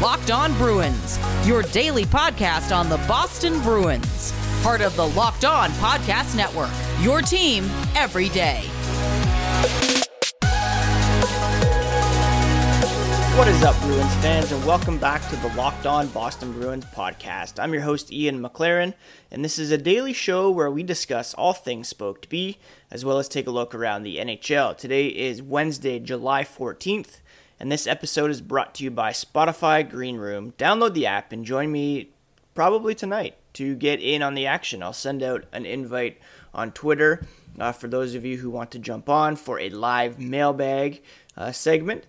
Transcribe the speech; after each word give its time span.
Locked 0.00 0.30
On 0.30 0.52
Bruins, 0.54 1.18
your 1.46 1.62
daily 1.62 2.04
podcast 2.04 2.74
on 2.74 2.88
the 2.88 2.96
Boston 3.08 3.60
Bruins. 3.62 4.32
Part 4.62 4.80
of 4.80 4.96
the 4.96 5.06
Locked 5.08 5.44
On 5.44 5.70
Podcast 5.72 6.34
Network, 6.36 6.70
your 7.00 7.20
team 7.20 7.64
every 7.94 8.28
day. 8.30 8.62
What 13.36 13.48
is 13.48 13.62
up, 13.62 13.80
Bruins 13.80 14.14
fans, 14.16 14.52
and 14.52 14.64
welcome 14.64 14.98
back 14.98 15.28
to 15.30 15.36
the 15.36 15.48
Locked 15.54 15.86
On 15.86 16.06
Boston 16.08 16.52
Bruins 16.52 16.84
podcast. 16.86 17.62
I'm 17.62 17.72
your 17.72 17.82
host, 17.82 18.12
Ian 18.12 18.42
McLaren, 18.42 18.94
and 19.30 19.44
this 19.44 19.58
is 19.58 19.70
a 19.70 19.78
daily 19.78 20.12
show 20.12 20.50
where 20.50 20.70
we 20.70 20.82
discuss 20.82 21.32
all 21.34 21.52
things 21.52 21.88
Spoked 21.88 22.28
B, 22.28 22.58
as 22.90 23.04
well 23.04 23.18
as 23.18 23.28
take 23.28 23.46
a 23.46 23.50
look 23.50 23.74
around 23.74 24.02
the 24.02 24.18
NHL. 24.18 24.76
Today 24.76 25.06
is 25.06 25.42
Wednesday, 25.42 25.98
July 25.98 26.44
14th, 26.44 27.20
and 27.62 27.70
this 27.70 27.86
episode 27.86 28.28
is 28.28 28.40
brought 28.40 28.74
to 28.74 28.82
you 28.82 28.90
by 28.90 29.12
Spotify 29.12 29.88
Green 29.88 30.16
Room. 30.16 30.52
Download 30.58 30.94
the 30.94 31.06
app 31.06 31.30
and 31.30 31.44
join 31.44 31.70
me 31.70 32.10
probably 32.54 32.92
tonight 32.92 33.36
to 33.52 33.76
get 33.76 34.00
in 34.00 34.20
on 34.20 34.34
the 34.34 34.46
action. 34.46 34.82
I'll 34.82 34.92
send 34.92 35.22
out 35.22 35.44
an 35.52 35.64
invite 35.64 36.18
on 36.52 36.72
Twitter 36.72 37.24
uh, 37.60 37.70
for 37.70 37.86
those 37.86 38.16
of 38.16 38.24
you 38.24 38.36
who 38.38 38.50
want 38.50 38.72
to 38.72 38.80
jump 38.80 39.08
on 39.08 39.36
for 39.36 39.60
a 39.60 39.70
live 39.70 40.18
mailbag 40.18 41.02
uh, 41.36 41.52
segment. 41.52 42.04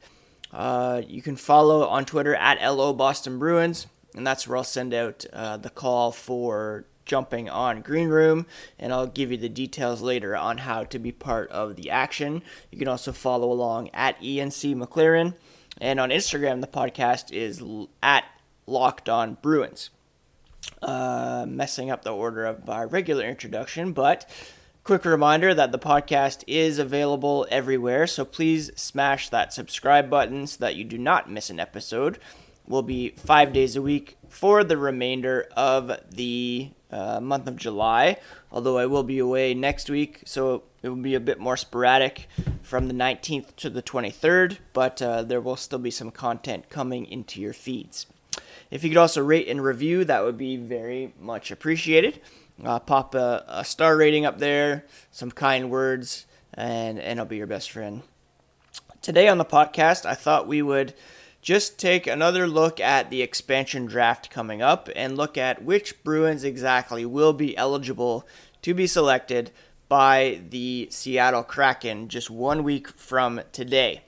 Uh, 0.51 1.03
you 1.07 1.21
can 1.21 1.35
follow 1.35 1.87
on 1.87 2.05
Twitter 2.05 2.33
at 2.33 2.59
LO 2.59 2.91
Boston 2.91 3.37
Bruins, 3.37 3.85
and 4.15 4.25
that's 4.25 4.47
where 4.47 4.57
I'll 4.57 4.63
send 4.63 4.91
out 4.91 5.23
uh, 5.31 5.57
the 5.57 5.69
call 5.69 6.11
for 6.11 6.85
jumping 7.05 7.49
on 7.49 7.81
Green 7.81 8.09
Room, 8.09 8.45
and 8.79 8.93
I'll 8.93 9.07
give 9.07 9.31
you 9.31 9.37
the 9.37 9.49
details 9.49 10.01
later 10.01 10.35
on 10.35 10.59
how 10.59 10.83
to 10.85 10.99
be 10.99 11.11
part 11.11 11.49
of 11.51 11.75
the 11.75 11.89
action. 11.91 12.41
You 12.71 12.77
can 12.77 12.87
also 12.87 13.11
follow 13.11 13.51
along 13.51 13.89
at 13.93 14.19
ENC 14.21 14.75
McLaren, 14.75 15.35
and 15.79 15.99
on 15.99 16.09
Instagram, 16.09 16.61
the 16.61 16.67
podcast 16.67 17.31
is 17.31 17.61
at 18.01 18.25
Locked 18.67 19.09
On 19.09 19.37
Bruins. 19.41 19.89
Uh, 20.81 21.45
messing 21.47 21.89
up 21.91 22.03
the 22.03 22.13
order 22.13 22.45
of 22.45 22.65
my 22.65 22.83
regular 22.83 23.25
introduction, 23.25 23.91
but 23.91 24.29
quick 24.83 25.05
reminder 25.05 25.53
that 25.53 25.71
the 25.71 25.79
podcast 25.79 26.43
is 26.47 26.79
available 26.79 27.45
everywhere, 27.49 28.07
so 28.07 28.25
please 28.25 28.71
smash 28.75 29.29
that 29.29 29.53
subscribe 29.53 30.09
button 30.09 30.47
so 30.47 30.57
that 30.59 30.75
you 30.75 30.83
do 30.83 30.97
not 30.97 31.29
miss 31.29 31.49
an 31.49 31.59
episode. 31.59 32.17
We'll 32.67 32.81
be 32.81 33.09
five 33.09 33.51
days 33.51 33.75
a 33.75 33.81
week 33.81 34.17
for 34.29 34.63
the 34.63 34.77
remainder 34.77 35.47
of 35.55 35.91
the 36.09 36.71
uh, 36.89 37.19
month 37.19 37.47
of 37.47 37.57
July, 37.57 38.17
although 38.51 38.77
I 38.77 38.85
will 38.85 39.03
be 39.03 39.19
away 39.19 39.53
next 39.53 39.89
week, 39.89 40.21
so 40.25 40.63
it 40.81 40.89
will 40.89 40.95
be 40.95 41.15
a 41.15 41.19
bit 41.19 41.39
more 41.39 41.57
sporadic 41.57 42.27
from 42.61 42.87
the 42.87 42.93
19th 42.93 43.55
to 43.57 43.69
the 43.69 43.81
23rd, 43.81 44.59
but 44.71 45.01
uh, 45.01 45.23
there 45.23 45.41
will 45.41 45.55
still 45.55 45.79
be 45.79 45.91
some 45.91 46.11
content 46.11 46.69
coming 46.69 47.05
into 47.05 47.41
your 47.41 47.53
feeds. 47.53 48.05
If 48.71 48.83
you 48.83 48.89
could 48.89 48.97
also 48.97 49.23
rate 49.23 49.47
and 49.47 49.63
review, 49.63 50.05
that 50.05 50.23
would 50.23 50.37
be 50.37 50.55
very 50.55 51.13
much 51.19 51.51
appreciated. 51.51 52.21
Uh, 52.63 52.79
pop 52.79 53.13
a, 53.13 53.43
a, 53.47 53.65
star 53.65 53.97
rating 53.97 54.25
up 54.25 54.37
there, 54.37 54.85
some 55.11 55.31
kind 55.31 55.69
words, 55.69 56.25
and, 56.53 56.99
and 56.99 57.19
I'll 57.19 57.25
be 57.25 57.37
your 57.37 57.47
best 57.47 57.71
friend. 57.71 58.03
Today 59.01 59.27
on 59.27 59.37
the 59.37 59.45
podcast, 59.45 60.05
I 60.05 60.13
thought 60.13 60.47
we 60.47 60.61
would 60.61 60.93
just 61.43 61.77
take 61.77 62.07
another 62.07 62.47
look 62.47 62.79
at 62.79 63.09
the 63.09 63.21
expansion 63.21 63.85
draft 63.85 64.29
coming 64.29 64.61
up 64.61 64.89
and 64.95 65.17
look 65.17 65.37
at 65.37 65.61
which 65.61 66.01
Bruins 66.01 66.45
exactly 66.45 67.05
will 67.05 67.33
be 67.33 67.55
eligible 67.57 68.25
to 68.61 68.73
be 68.73 68.87
selected 68.87 69.51
by 69.89 70.39
the 70.49 70.87
Seattle 70.89 71.43
Kraken 71.43 72.07
just 72.07 72.29
one 72.29 72.63
week 72.63 72.87
from 72.87 73.41
today. 73.51 74.01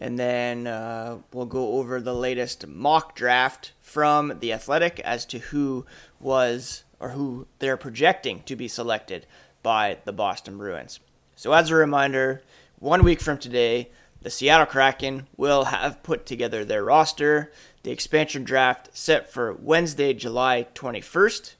And 0.00 0.18
then 0.18 0.66
uh, 0.66 1.18
we'll 1.32 1.46
go 1.46 1.74
over 1.74 2.00
the 2.00 2.12
latest 2.12 2.66
mock 2.66 3.14
draft 3.14 3.72
from 3.80 4.40
The 4.40 4.52
Athletic 4.52 4.98
as 5.00 5.24
to 5.26 5.38
who 5.38 5.86
was 6.18 6.82
or 6.98 7.10
who 7.10 7.46
they're 7.60 7.76
projecting 7.76 8.42
to 8.42 8.56
be 8.56 8.66
selected 8.66 9.26
by 9.62 9.98
the 10.04 10.12
Boston 10.12 10.58
Bruins. 10.58 10.98
So, 11.36 11.52
as 11.52 11.70
a 11.70 11.76
reminder, 11.76 12.42
one 12.80 13.04
week 13.04 13.20
from 13.20 13.38
today, 13.38 13.90
the 14.24 14.30
Seattle 14.30 14.64
Kraken 14.66 15.28
will 15.36 15.64
have 15.64 16.02
put 16.02 16.24
together 16.24 16.64
their 16.64 16.82
roster. 16.82 17.52
The 17.82 17.90
expansion 17.90 18.42
draft 18.42 18.88
set 18.96 19.30
for 19.30 19.52
Wednesday, 19.52 20.14
July 20.14 20.66
21st. 20.74 21.52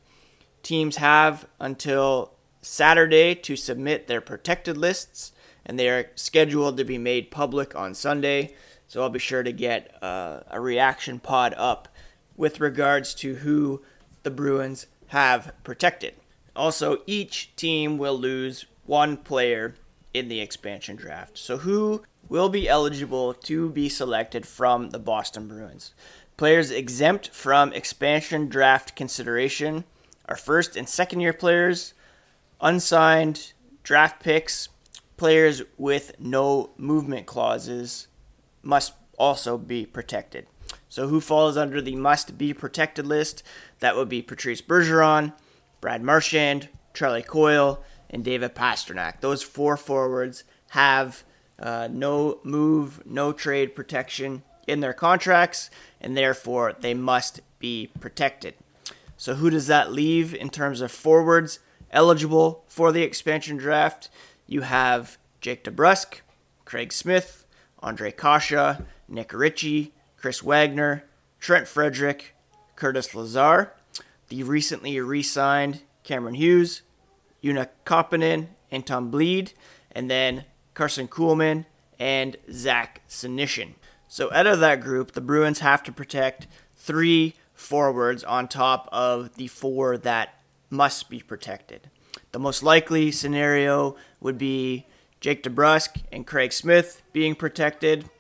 Teams 0.63 0.97
have 0.97 1.47
until 1.61 2.33
Saturday 2.63 3.35
to 3.35 3.55
submit 3.55 4.07
their 4.07 4.23
protected 4.23 4.79
lists, 4.79 5.33
and 5.67 5.79
they 5.79 5.91
are 5.91 6.11
scheduled 6.15 6.79
to 6.79 6.85
be 6.85 6.97
made 6.97 7.31
public 7.31 7.77
on 7.77 7.95
Sunday. 7.95 8.55
So 8.89 9.03
I'll 9.03 9.11
be 9.11 9.19
sure 9.19 9.43
to 9.43 9.53
get 9.53 10.03
uh, 10.03 10.41
a 10.51 10.59
reaction 10.59 11.19
pod 11.21 11.53
up 11.59 11.89
with 12.35 12.61
regards 12.61 13.15
to 13.17 13.35
who 13.35 13.83
the 14.23 14.31
Bruins 14.31 14.87
have 15.09 15.53
protected. 15.65 16.15
Also, 16.57 17.03
each 17.07 17.55
team 17.57 17.99
will 17.99 18.17
lose 18.19 18.65
one 18.87 19.19
player 19.19 19.75
in 20.15 20.29
the 20.29 20.41
expansion 20.41 20.97
draft. 20.97 21.37
So, 21.37 21.59
who 21.59 22.03
will 22.35 22.49
be 22.49 22.69
eligible 22.69 23.33
to 23.33 23.71
be 23.71 23.89
selected 23.89 24.45
from 24.45 24.91
the 24.91 24.99
Boston 24.99 25.47
Bruins? 25.47 25.95
Players 26.37 26.73
exempt 26.73 27.29
from 27.29 27.73
expansion 27.73 28.49
draft 28.49 28.97
consideration 28.97 29.85
are 30.27 30.35
first 30.35 30.77
and 30.77 30.89
second 30.89 31.21
year 31.21 31.33
players, 31.33 31.95
unsigned 32.61 33.53
draft 33.85 34.21
picks, 34.21 34.69
players 35.17 35.63
with 35.79 36.19
no 36.19 36.71
movement 36.77 37.25
clauses 37.25 38.09
must 38.65 38.95
also 39.17 39.57
be 39.57 39.87
protected. 39.87 40.49
So, 40.89 41.07
who 41.07 41.21
falls 41.21 41.57
under 41.57 41.81
the 41.81 41.95
must 41.95 42.37
be 42.37 42.53
protected 42.53 43.07
list? 43.07 43.45
That 43.79 43.95
would 43.95 44.09
be 44.09 44.23
Patrice 44.23 44.61
Bergeron, 44.61 45.35
Brad 45.81 46.03
Marchand, 46.03 46.69
Charlie 46.95 47.23
Coyle, 47.23 47.85
and 48.11 48.25
David 48.25 48.57
Pastrnak. 48.57 49.21
Those 49.21 49.45
four 49.45 49.77
forwards 49.77 50.43
have 50.71 51.23
uh, 51.59 51.89
no 51.91 52.41
move, 52.43 53.05
no 53.07 53.33
trade 53.33 53.75
protection 53.75 54.43
in 54.67 54.81
their 54.81 54.93
contracts, 54.93 55.71
and 56.01 56.17
therefore 56.17 56.75
they 56.79 56.95
must 56.95 57.41
be 57.59 57.91
protected. 58.01 58.55
So, 59.17 59.35
who 59.35 59.51
does 59.51 59.69
that 59.69 59.93
leave 59.93 60.35
in 60.35 60.51
terms 60.51 60.81
of 60.81 60.91
forwards 60.91 61.61
eligible 61.91 62.65
for 62.67 62.93
the 62.93 63.03
expansion 63.03 63.57
draft? 63.57 64.11
You 64.47 64.63
have 64.63 65.19
Jake 65.41 65.65
DeBrusk, 65.65 66.21
Craig 66.65 66.93
Smith, 66.93 67.47
Ondrej 67.83 68.17
Kase, 68.17 68.83
Nick 69.09 69.33
Ritchie, 69.33 69.93
Chris 70.17 70.43
Wagner, 70.43 71.05
Trent 71.39 71.69
Frederic, 71.69 72.35
Curtis 72.77 73.15
Lazar, 73.15 73.73
the 74.29 74.43
recently 74.43 74.99
re 75.01 75.23
signed 75.23 75.83
Cameron 76.03 76.35
Hughes, 76.35 76.83
Joona 77.43 77.69
Koppanen, 77.85 78.49
Anton 78.71 79.13
Blidh, 79.13 79.53
and 79.93 80.11
then 80.11 80.45
Karson 80.75 81.09
Kuhlman 81.09 81.67
and 81.99 82.37
Zach 82.51 83.03
Senyshyn. 83.09 83.75
So 84.09 84.33
out 84.33 84.47
of 84.47 84.61
that 84.61 84.81
group, 84.81 85.13
the 85.13 85.21
Bruins 85.21 85.61
have 85.61 85.83
to 85.85 85.93
protect 85.93 86.47
three 86.77 87.35
forwards 87.55 88.25
on 88.25 88.49
top 88.49 88.89
of 88.93 89.37
the 89.37 89.49
four 89.49 89.97
that 89.99 90.41
must 90.71 91.09
be 91.09 91.21
protected. 91.21 91.89
The 92.33 92.39
most 92.39 92.63
likely 92.63 93.11
scenario 93.13 93.97
would 94.21 94.39
be 94.39 94.87
Jake 95.21 95.43
DeBrusk 95.43 96.03
and 96.13 96.27
Craig 96.27 96.53
Smith 96.53 97.03
being 97.13 97.35
protected. 97.35 98.11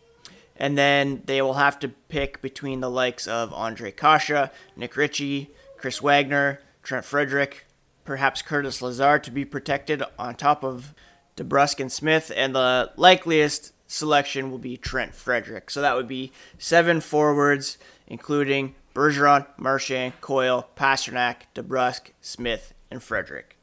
And 0.57 0.79
then 0.79 1.23
they 1.27 1.43
will 1.43 1.55
have 1.55 1.79
to 1.81 1.89
pick 1.89 2.41
between 2.41 2.81
the 2.81 2.91
likes 2.91 3.27
of 3.27 3.51
Ondrej 3.51 3.97
Kase, 3.97 4.51
Nick 4.77 4.97
Ritchie, 4.97 5.51
Chris 5.77 6.01
Wagner, 6.01 6.61
Trent 6.83 7.05
Frederic, 7.05 7.67
perhaps 8.05 8.41
Curtis 8.41 8.81
Lazar 8.81 9.19
to 9.19 9.31
be 9.31 9.45
protected 9.45 10.03
on 10.19 10.35
top 10.35 10.63
of 10.63 10.95
DeBrusk 11.37 11.81
and 11.81 11.91
Smith, 11.91 12.31
and 12.35 12.55
the 12.55 12.93
likeliest 12.97 13.73
selection 13.87 14.51
will 14.51 14.59
be 14.59 14.77
Trent 14.77 15.15
Frederic. 15.15 15.71
So 15.71 15.81
that 15.81 15.97
would 15.97 16.09
be 16.09 16.33
seven 16.59 17.01
forwards, 17.01 17.79
including 18.07 18.75
Bergeron, 18.95 19.47
Marchand, 19.57 20.21
Coyle, 20.21 20.69
Pastrnak, 20.77 21.43
DeBrusk, 21.55 22.11
Smith, 22.21 22.73
and 22.91 23.03
Frederic. 23.03 23.57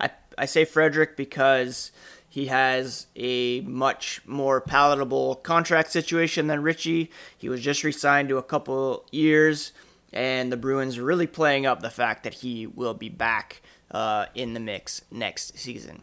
I, 0.00 0.10
I 0.38 0.46
say 0.46 0.64
Frederic 0.64 1.16
because 1.16 1.92
he 2.28 2.46
has 2.46 3.06
a 3.16 3.60
much 3.62 4.22
more 4.24 4.60
palatable 4.60 5.36
contract 5.36 5.90
situation 5.90 6.46
than 6.46 6.62
Ritchie. 6.62 7.10
He 7.36 7.48
was 7.48 7.60
just 7.60 7.84
re 7.84 7.92
signed 7.92 8.28
to 8.30 8.38
a 8.38 8.42
couple 8.42 9.04
years, 9.10 9.72
and 10.12 10.50
the 10.50 10.56
Bruins 10.56 10.96
are 10.96 11.04
really 11.04 11.26
playing 11.26 11.66
up 11.66 11.82
the 11.82 11.90
fact 11.90 12.22
that 12.22 12.34
he 12.34 12.66
will 12.66 12.94
be 12.94 13.08
back 13.08 13.60
uh, 13.90 14.26
in 14.34 14.54
the 14.54 14.60
mix 14.60 15.02
next 15.10 15.58
season. 15.58 16.02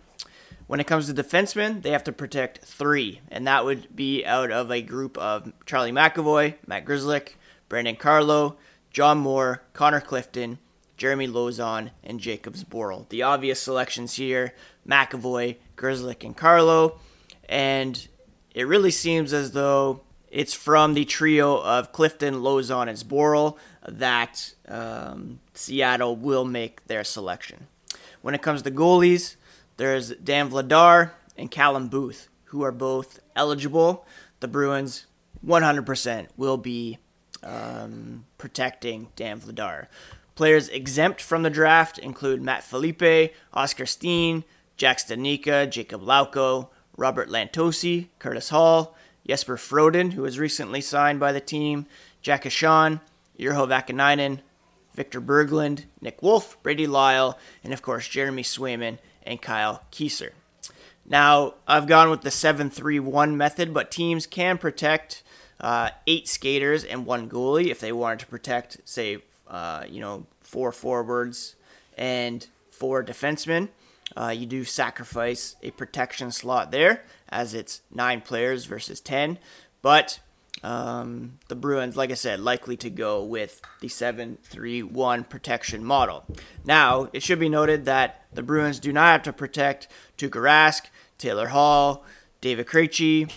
When 0.67 0.81
it 0.81 0.87
comes 0.87 1.07
to 1.07 1.13
defensemen, 1.13 1.81
they 1.81 1.91
have 1.91 2.03
to 2.03 2.11
protect 2.11 2.59
three, 2.59 3.21
and 3.31 3.47
that 3.47 3.63
would 3.63 3.95
be 3.95 4.25
out 4.25 4.51
of 4.51 4.69
a 4.69 4.81
group 4.81 5.17
of 5.17 5.51
Charlie 5.65 5.93
McAvoy, 5.93 6.55
Matt 6.67 6.85
Grzelcyk, 6.85 7.35
Brandon 7.69 7.95
Carlo, 7.95 8.57
John 8.91 9.17
Moore, 9.17 9.63
Connor 9.73 10.01
Clifton, 10.01 10.59
Jeremy 10.97 11.27
Lauzon, 11.27 11.91
and 12.03 12.19
Jakub 12.19 12.61
Zboril. 12.61 13.07
The 13.07 13.23
obvious 13.23 13.61
selections 13.61 14.15
here 14.15 14.53
McAvoy, 14.85 15.55
Grzelcyk, 15.77 16.25
and 16.25 16.35
Carlo. 16.35 16.99
And 17.47 18.07
it 18.53 18.67
really 18.67 18.91
seems 18.91 19.31
as 19.31 19.51
though 19.51 20.01
it's 20.29 20.53
from 20.53 20.93
the 20.93 21.05
trio 21.05 21.61
of 21.61 21.93
Clifton, 21.93 22.35
Lauzon, 22.35 22.89
and 22.89 22.97
Zboril 22.97 23.57
that 23.87 24.53
um, 24.67 25.39
Seattle 25.53 26.15
will 26.15 26.43
make 26.43 26.85
their 26.87 27.05
selection. 27.05 27.67
When 28.21 28.35
it 28.35 28.41
comes 28.41 28.63
to 28.63 28.71
goalies, 28.71 29.35
there's 29.77 30.09
Dan 30.09 30.49
Vladar 30.49 31.11
and 31.37 31.49
Callum 31.49 31.87
Booth, 31.87 32.29
who 32.45 32.63
are 32.63 32.71
both 32.71 33.19
eligible. 33.35 34.05
The 34.39 34.47
Bruins 34.47 35.05
100% 35.45 36.27
will 36.35 36.57
be 36.57 36.97
um, 37.43 38.25
protecting 38.37 39.09
Dan 39.15 39.39
Vladar. 39.39 39.87
Players 40.35 40.69
exempt 40.69 41.21
from 41.21 41.43
the 41.43 41.49
draft 41.49 41.97
include 41.97 42.41
Matt 42.41 42.63
Filipe, 42.63 43.33
Oskar 43.53 43.85
Steen, 43.85 44.43
Jack 44.75 44.99
Studnicka, 44.99 45.67
Jakub 45.67 46.03
Lauko, 46.03 46.69
Robert 46.95 47.29
Lantosi, 47.29 48.07
Curtis 48.19 48.49
Hall, 48.49 48.95
Jesper 49.27 49.57
Froden, 49.57 50.13
who 50.13 50.21
was 50.21 50.39
recently 50.39 50.81
signed 50.81 51.19
by 51.19 51.31
the 51.31 51.39
team, 51.39 51.85
Jack 52.21 52.43
Urho 52.43 52.97
Vaakanainen, 53.39 54.39
Victor 54.93 55.21
Berglund, 55.21 55.85
Nick 56.01 56.21
Wolff, 56.23 56.61
Brady 56.63 56.87
Lyle, 56.87 57.37
and 57.63 57.73
of 57.73 57.81
course 57.81 58.07
Jeremy 58.07 58.43
Swayman 58.43 58.97
and 59.27 59.41
Kyle 59.41 59.83
Keyser. 59.91 60.31
Now, 61.05 61.53
I've 61.67 61.87
gone 61.87 62.09
with 62.09 62.21
the 62.21 62.31
7 62.31 62.69
3 62.69 62.99
1 62.99 63.37
method, 63.37 63.73
but 63.73 63.91
teams 63.91 64.25
can 64.25 64.57
protect 64.57 65.23
uh, 65.59 65.89
eight 66.05 66.27
skaters 66.27 66.83
and 66.83 67.05
one 67.05 67.29
goalie 67.29 67.67
if 67.67 67.79
they 67.79 67.91
wanted 67.91 68.19
to 68.19 68.27
protect, 68.27 68.77
say, 68.85 69.19
uh, 69.47 69.85
you 69.87 70.01
know, 70.01 70.25
four 70.41 70.71
forwards 70.71 71.55
and 71.97 72.47
four 72.71 73.03
defensemen. 73.03 73.69
Uh, 74.15 74.29
you 74.29 74.45
do 74.45 74.63
sacrifice 74.63 75.55
a 75.61 75.71
protection 75.71 76.31
slot 76.31 76.71
there, 76.71 77.03
as 77.29 77.53
it's 77.53 77.81
nine 77.93 78.21
players 78.21 78.65
versus 78.65 78.99
10. 79.01 79.37
But 79.81 80.19
um, 80.63 81.37
the 81.47 81.55
Bruins, 81.55 81.95
like 81.95 82.11
I 82.11 82.15
said, 82.15 82.39
likely 82.39 82.77
to 82.77 82.89
go 82.89 83.23
with 83.23 83.61
the 83.81 83.87
7 83.87 84.37
3 84.43 84.83
1 84.83 85.23
protection 85.25 85.83
model. 85.83 86.25
Now, 86.65 87.09
it 87.13 87.23
should 87.23 87.39
be 87.39 87.49
noted 87.49 87.85
that 87.85 88.25
the 88.33 88.43
Bruins 88.43 88.79
do 88.79 88.91
not 88.91 89.11
have 89.11 89.23
to 89.23 89.33
protect 89.33 89.87
Tuukka 90.17 90.41
Rask, 90.41 90.85
Taylor 91.17 91.47
Hall, 91.47 92.05
David 92.41 92.67
Krejci, 92.67 93.31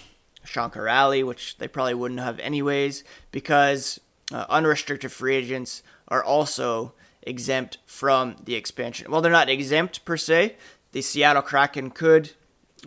Sean 0.45 0.71
Kuraly, 0.71 1.25
which 1.25 1.59
they 1.59 1.69
probably 1.69 1.95
wouldn't 1.95 2.21
have 2.21 2.39
anyways, 2.39 3.05
because 3.31 4.01
uh, 4.33 4.47
unrestricted 4.49 5.13
free 5.13 5.37
agents 5.37 5.83
are 6.09 6.25
also 6.25 6.93
exempt 7.23 7.79
from 7.87 8.37
the 8.45 8.55
expansion. 8.55 9.11
Well, 9.11 9.21
they're 9.21 9.31
not 9.31 9.49
exempt 9.49 10.05
per 10.05 10.17
se. 10.17 10.57
The 10.93 11.03
Seattle 11.03 11.43
Kraken 11.43 11.91
could 11.91 12.33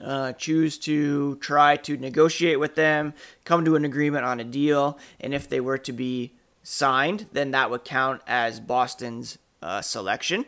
uh, 0.02 0.34
choose 0.34 0.78
to 0.80 1.36
try 1.36 1.76
to 1.78 1.98
negotiate 1.98 2.60
with 2.60 2.76
them, 2.76 3.14
come 3.46 3.66
to 3.66 3.76
an 3.76 3.86
agreement 3.86 4.26
on 4.26 4.40
a 4.40 4.44
deal, 4.44 4.98
and 5.20 5.34
if 5.34 5.48
they 5.48 5.60
were 5.60 5.78
to 5.80 5.92
be 5.92 6.34
signed, 6.64 7.28
then 7.34 7.52
that 7.52 7.70
would 7.70 7.84
count 7.84 8.22
as 8.26 8.60
Boston's 8.60 9.38
uh, 9.62 9.82
selection. 9.82 10.46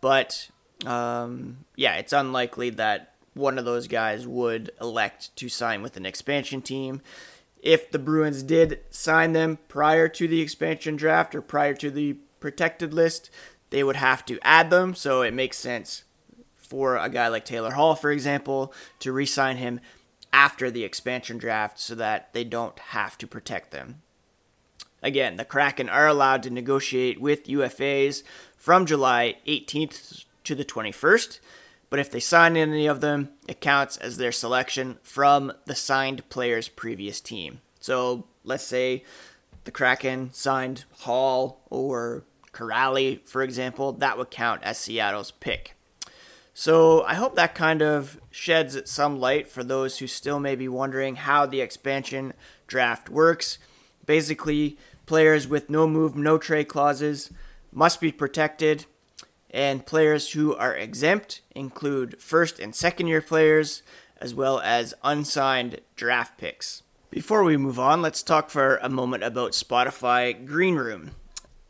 But 0.00 0.48
um, 0.86 1.58
yeah, 1.76 1.96
it's 1.96 2.12
unlikely 2.12 2.70
that 2.70 3.14
one 3.34 3.58
of 3.58 3.64
those 3.64 3.88
guys 3.88 4.26
would 4.26 4.70
elect 4.80 5.34
to 5.36 5.48
sign 5.48 5.82
with 5.82 5.96
an 5.96 6.06
expansion 6.06 6.62
team. 6.62 7.00
If 7.60 7.90
the 7.90 7.98
Bruins 7.98 8.42
did 8.42 8.80
sign 8.90 9.32
them 9.32 9.58
prior 9.68 10.08
to 10.08 10.28
the 10.28 10.40
expansion 10.40 10.96
draft 10.96 11.34
or 11.34 11.40
prior 11.40 11.74
to 11.74 11.90
the 11.90 12.14
protected 12.38 12.92
list, 12.92 13.30
they 13.70 13.82
would 13.82 13.96
have 13.96 14.24
to 14.26 14.38
add 14.42 14.70
them. 14.70 14.94
So 14.94 15.22
it 15.22 15.34
makes 15.34 15.58
sense 15.58 16.04
for 16.64 16.96
a 16.96 17.08
guy 17.08 17.28
like 17.28 17.44
Taylor 17.44 17.72
Hall, 17.72 17.94
for 17.94 18.10
example, 18.10 18.72
to 19.00 19.12
re 19.12 19.26
sign 19.26 19.56
him 19.58 19.80
after 20.32 20.70
the 20.70 20.84
expansion 20.84 21.38
draft 21.38 21.78
so 21.78 21.94
that 21.94 22.32
they 22.32 22.44
don't 22.44 22.78
have 22.78 23.16
to 23.18 23.26
protect 23.26 23.70
them. 23.70 24.02
Again, 25.02 25.36
the 25.36 25.44
Kraken 25.44 25.88
are 25.88 26.08
allowed 26.08 26.42
to 26.44 26.50
negotiate 26.50 27.20
with 27.20 27.46
UFAs 27.46 28.22
from 28.56 28.86
July 28.86 29.36
18th 29.46 30.24
to 30.44 30.54
the 30.54 30.64
21st, 30.64 31.40
but 31.90 32.00
if 32.00 32.10
they 32.10 32.20
sign 32.20 32.56
any 32.56 32.86
of 32.86 33.00
them, 33.00 33.28
it 33.46 33.60
counts 33.60 33.98
as 33.98 34.16
their 34.16 34.32
selection 34.32 34.98
from 35.02 35.52
the 35.66 35.74
signed 35.74 36.28
player's 36.30 36.68
previous 36.68 37.20
team. 37.20 37.60
So 37.80 38.26
let's 38.42 38.64
say 38.64 39.04
the 39.64 39.70
Kraken 39.70 40.32
signed 40.32 40.84
Hall 41.00 41.60
or 41.68 42.24
Kuraly, 42.52 43.20
for 43.28 43.42
example, 43.42 43.92
that 43.92 44.16
would 44.16 44.30
count 44.30 44.62
as 44.62 44.78
Seattle's 44.78 45.30
pick. 45.30 45.76
So 46.56 47.02
I 47.02 47.14
hope 47.14 47.34
that 47.34 47.56
kind 47.56 47.82
of 47.82 48.20
sheds 48.30 48.88
some 48.88 49.18
light 49.18 49.48
for 49.48 49.64
those 49.64 49.98
who 49.98 50.06
still 50.06 50.38
may 50.38 50.54
be 50.54 50.68
wondering 50.68 51.16
how 51.16 51.46
the 51.46 51.60
expansion 51.60 52.32
draft 52.68 53.10
works. 53.10 53.58
Basically, 54.06 54.78
players 55.04 55.48
with 55.48 55.68
no 55.68 55.88
move, 55.88 56.14
no 56.14 56.38
trade 56.38 56.68
clauses 56.68 57.30
must 57.72 58.00
be 58.00 58.12
protected, 58.12 58.86
and 59.50 59.84
players 59.84 60.30
who 60.30 60.54
are 60.54 60.76
exempt 60.76 61.42
include 61.56 62.22
first 62.22 62.60
and 62.60 62.72
second 62.72 63.08
year 63.08 63.20
players, 63.20 63.82
as 64.18 64.32
well 64.32 64.60
as 64.60 64.94
unsigned 65.02 65.80
draft 65.96 66.38
picks. 66.38 66.84
Before 67.10 67.42
we 67.42 67.56
move 67.56 67.80
on, 67.80 68.00
let's 68.00 68.22
talk 68.22 68.48
for 68.48 68.76
a 68.76 68.88
moment 68.88 69.24
about 69.24 69.52
Spotify 69.52 70.46
Green 70.46 70.76
Room. 70.76 71.10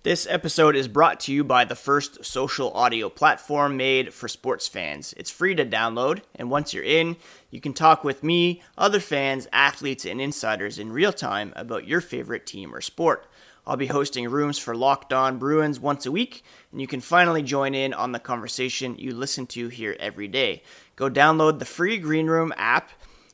This 0.04 0.26
episode 0.28 0.76
is 0.76 0.86
brought 0.86 1.18
to 1.20 1.32
you 1.32 1.44
by 1.44 1.64
the 1.64 1.74
first 1.74 2.26
social 2.26 2.70
audio 2.72 3.08
platform 3.08 3.78
made 3.78 4.12
for 4.12 4.28
sports 4.28 4.68
fans. 4.68 5.14
It's 5.16 5.30
free 5.30 5.54
to 5.54 5.64
download, 5.64 6.20
and 6.34 6.50
once 6.50 6.74
you're 6.74 6.84
in, 6.84 7.16
you 7.48 7.58
can 7.58 7.72
talk 7.72 8.04
with 8.04 8.22
me, 8.22 8.60
other 8.76 9.00
fans, 9.00 9.48
athletes, 9.50 10.04
and 10.04 10.20
insiders 10.20 10.78
in 10.78 10.92
real 10.92 11.10
time 11.10 11.54
about 11.56 11.88
your 11.88 12.02
favorite 12.02 12.44
team 12.44 12.74
or 12.74 12.82
sport. 12.82 13.26
I'll 13.66 13.78
be 13.78 13.86
hosting 13.86 14.28
rooms 14.28 14.58
for 14.58 14.76
Locked 14.76 15.14
On 15.14 15.38
Bruins 15.38 15.80
once 15.80 16.04
a 16.04 16.12
week, 16.12 16.44
and 16.70 16.82
you 16.82 16.86
can 16.86 17.00
finally 17.00 17.42
join 17.42 17.74
in 17.74 17.94
on 17.94 18.12
the 18.12 18.18
conversation 18.18 18.98
you 18.98 19.14
listen 19.14 19.46
to 19.46 19.68
here 19.68 19.96
every 19.98 20.28
day. 20.28 20.62
Go 20.96 21.08
download 21.08 21.60
the 21.60 21.64
free 21.64 21.96
Green 21.96 22.26
Room 22.26 22.52
app. 22.58 22.90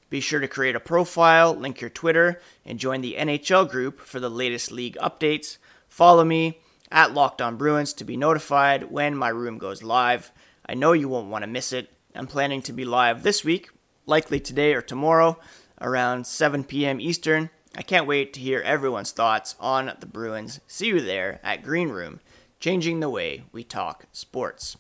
Be 0.08 0.20
sure 0.20 0.38
to 0.38 0.46
create 0.46 0.76
a 0.76 0.80
profile, 0.80 1.52
link 1.52 1.80
your 1.80 1.90
Twitter, 1.90 2.40
and 2.64 2.78
join 2.78 3.00
the 3.00 3.16
NHL 3.18 3.68
group 3.68 3.98
for 3.98 4.20
the 4.20 4.30
latest 4.30 4.70
league 4.70 4.96
updates. 5.02 5.58
Follow 5.90 6.24
me 6.24 6.60
at 6.90 7.12
Locked 7.12 7.42
On 7.42 7.56
Bruins 7.56 7.92
to 7.94 8.04
be 8.04 8.16
notified 8.16 8.90
when 8.90 9.14
my 9.14 9.28
room 9.28 9.58
goes 9.58 9.82
live. 9.82 10.32
I 10.64 10.74
know 10.74 10.92
you 10.92 11.08
won't 11.08 11.28
want 11.28 11.42
to 11.42 11.50
miss 11.50 11.72
it. 11.72 11.90
I'm 12.14 12.28
planning 12.28 12.62
to 12.62 12.72
be 12.72 12.84
live 12.84 13.22
this 13.22 13.44
week, 13.44 13.70
likely 14.06 14.40
today 14.40 14.72
or 14.72 14.82
tomorrow, 14.82 15.38
around 15.80 16.26
7 16.26 16.64
p.m. 16.64 17.00
Eastern. 17.00 17.50
I 17.76 17.82
can't 17.82 18.06
wait 18.06 18.32
to 18.34 18.40
hear 18.40 18.60
everyone's 18.60 19.10
thoughts 19.10 19.56
on 19.58 19.92
the 19.98 20.06
Bruins. 20.06 20.60
See 20.68 20.86
you 20.86 21.00
there 21.00 21.40
at 21.42 21.64
Green 21.64 21.88
Room, 21.88 22.20
changing 22.60 23.00
the 23.00 23.10
way 23.10 23.44
we 23.52 23.64
talk 23.64 24.06
sports. 24.12 24.76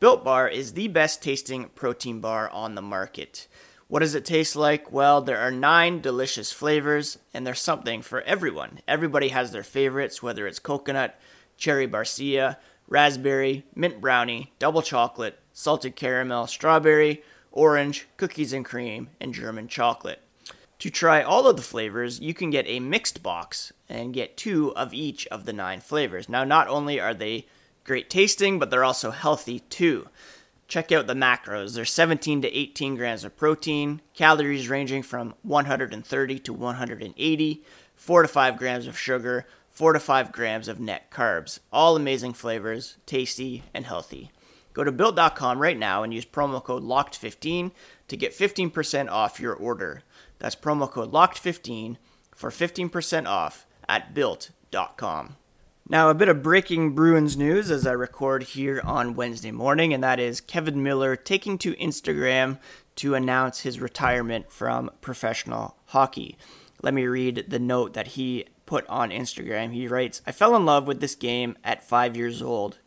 Built 0.00 0.24
Bar 0.24 0.48
is 0.48 0.72
the 0.72 0.88
best 0.88 1.22
tasting 1.22 1.68
protein 1.74 2.20
bar 2.20 2.50
on 2.50 2.74
the 2.74 2.82
market. 2.82 3.48
What 3.88 4.00
does 4.00 4.16
it 4.16 4.24
taste 4.24 4.56
like? 4.56 4.90
Well, 4.90 5.20
there 5.20 5.38
are 5.38 5.52
nine 5.52 6.00
delicious 6.00 6.50
flavors, 6.50 7.18
and 7.32 7.46
there's 7.46 7.60
something 7.60 8.02
for 8.02 8.20
everyone. 8.22 8.80
Everybody 8.88 9.28
has 9.28 9.52
their 9.52 9.62
favorites, 9.62 10.20
whether 10.20 10.44
it's 10.48 10.58
coconut, 10.58 11.16
cherry 11.56 11.86
barcia, 11.86 12.56
raspberry, 12.88 13.64
mint 13.76 14.00
brownie, 14.00 14.52
double 14.58 14.82
chocolate, 14.82 15.38
salted 15.52 15.94
caramel, 15.94 16.48
strawberry, 16.48 17.22
orange, 17.52 18.08
cookies 18.16 18.52
and 18.52 18.64
cream, 18.64 19.08
and 19.20 19.32
German 19.32 19.68
chocolate. 19.68 20.20
To 20.80 20.90
try 20.90 21.22
all 21.22 21.46
of 21.46 21.56
the 21.56 21.62
flavors, 21.62 22.18
you 22.18 22.34
can 22.34 22.50
get 22.50 22.66
a 22.66 22.80
mixed 22.80 23.22
box 23.22 23.72
and 23.88 24.12
get 24.12 24.36
two 24.36 24.74
of 24.74 24.92
each 24.92 25.28
of 25.28 25.44
the 25.44 25.52
nine 25.52 25.80
flavors. 25.80 26.28
Now, 26.28 26.42
not 26.42 26.66
only 26.66 26.98
are 26.98 27.14
they 27.14 27.46
great 27.84 28.10
tasting, 28.10 28.58
but 28.58 28.70
they're 28.70 28.84
also 28.84 29.12
healthy 29.12 29.60
too. 29.60 30.08
Check 30.68 30.90
out 30.90 31.06
the 31.06 31.14
macros. 31.14 31.74
There's 31.74 31.92
17 31.92 32.42
to 32.42 32.52
18 32.52 32.96
grams 32.96 33.22
of 33.24 33.36
protein, 33.36 34.00
calories 34.14 34.68
ranging 34.68 35.02
from 35.02 35.34
130 35.42 36.38
to 36.40 36.52
180, 36.52 37.64
4 37.94 38.22
to 38.22 38.28
5 38.28 38.56
grams 38.56 38.86
of 38.86 38.98
sugar, 38.98 39.46
4 39.70 39.92
to 39.92 40.00
5 40.00 40.32
grams 40.32 40.66
of 40.66 40.80
net 40.80 41.10
carbs. 41.10 41.60
All 41.72 41.94
amazing 41.94 42.32
flavors, 42.32 42.96
tasty 43.06 43.62
and 43.72 43.86
healthy. 43.86 44.32
Go 44.72 44.84
to 44.84 44.92
built.com 44.92 45.58
right 45.58 45.78
now 45.78 46.02
and 46.02 46.12
use 46.12 46.26
promo 46.26 46.62
code 46.62 46.82
LOCKED15 46.82 47.70
to 48.08 48.16
get 48.16 48.36
15% 48.36 49.08
off 49.08 49.40
your 49.40 49.54
order. 49.54 50.02
That's 50.38 50.56
promo 50.56 50.90
code 50.90 51.12
LOCKED15 51.12 51.96
for 52.34 52.50
15% 52.50 53.26
off 53.26 53.66
at 53.88 54.14
built.com. 54.14 55.36
Now, 55.88 56.10
a 56.10 56.14
bit 56.14 56.28
of 56.28 56.42
breaking 56.42 56.96
Bruins 56.96 57.36
news 57.36 57.70
as 57.70 57.86
I 57.86 57.92
record 57.92 58.42
here 58.42 58.82
on 58.84 59.14
Wednesday 59.14 59.52
morning, 59.52 59.94
and 59.94 60.02
that 60.02 60.18
is 60.18 60.40
Kevan 60.40 60.82
Miller 60.82 61.14
taking 61.14 61.58
to 61.58 61.76
Instagram 61.76 62.58
to 62.96 63.14
announce 63.14 63.60
his 63.60 63.78
retirement 63.78 64.50
from 64.50 64.90
professional 65.00 65.76
hockey. 65.86 66.36
Let 66.82 66.92
me 66.92 67.06
read 67.06 67.44
the 67.46 67.60
note 67.60 67.92
that 67.92 68.08
he 68.08 68.46
put 68.66 68.84
on 68.88 69.10
Instagram. 69.10 69.72
He 69.72 69.86
writes 69.86 70.22
I 70.26 70.32
fell 70.32 70.56
in 70.56 70.64
love 70.64 70.88
with 70.88 71.00
this 71.00 71.14
game 71.14 71.56
at 71.62 71.86
five 71.86 72.16
years 72.16 72.42
old. 72.42 72.78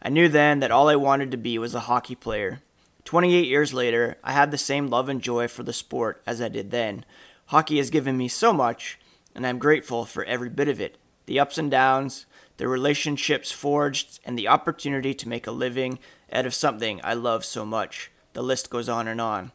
I 0.00 0.08
knew 0.08 0.28
then 0.28 0.60
that 0.60 0.70
all 0.70 0.88
I 0.88 0.94
wanted 0.94 1.32
to 1.32 1.36
be 1.36 1.58
was 1.58 1.74
a 1.74 1.80
hockey 1.80 2.14
player. 2.14 2.60
28 3.04 3.48
years 3.48 3.74
later, 3.74 4.16
I 4.22 4.30
have 4.30 4.52
the 4.52 4.58
same 4.58 4.86
love 4.86 5.08
and 5.08 5.20
joy 5.20 5.48
for 5.48 5.64
the 5.64 5.72
sport 5.72 6.22
as 6.24 6.40
I 6.40 6.48
did 6.48 6.70
then. 6.70 7.04
Hockey 7.46 7.78
has 7.78 7.90
given 7.90 8.16
me 8.16 8.28
so 8.28 8.52
much, 8.52 8.96
and 9.34 9.44
I'm 9.44 9.58
grateful 9.58 10.04
for 10.04 10.24
every 10.24 10.50
bit 10.50 10.68
of 10.68 10.80
it 10.80 10.98
the 11.26 11.40
ups 11.40 11.58
and 11.58 11.70
downs, 11.70 12.26
the 12.56 12.68
relationships 12.68 13.50
forged, 13.50 14.20
and 14.24 14.38
the 14.38 14.48
opportunity 14.48 15.14
to 15.14 15.28
make 15.28 15.46
a 15.46 15.52
living 15.52 15.98
out 16.32 16.46
of 16.46 16.54
something 16.54 17.00
I 17.02 17.14
love 17.14 17.44
so 17.44 17.64
much. 17.64 18.10
The 18.32 18.42
list 18.42 18.70
goes 18.70 18.88
on 18.88 19.08
and 19.08 19.20
on. 19.20 19.52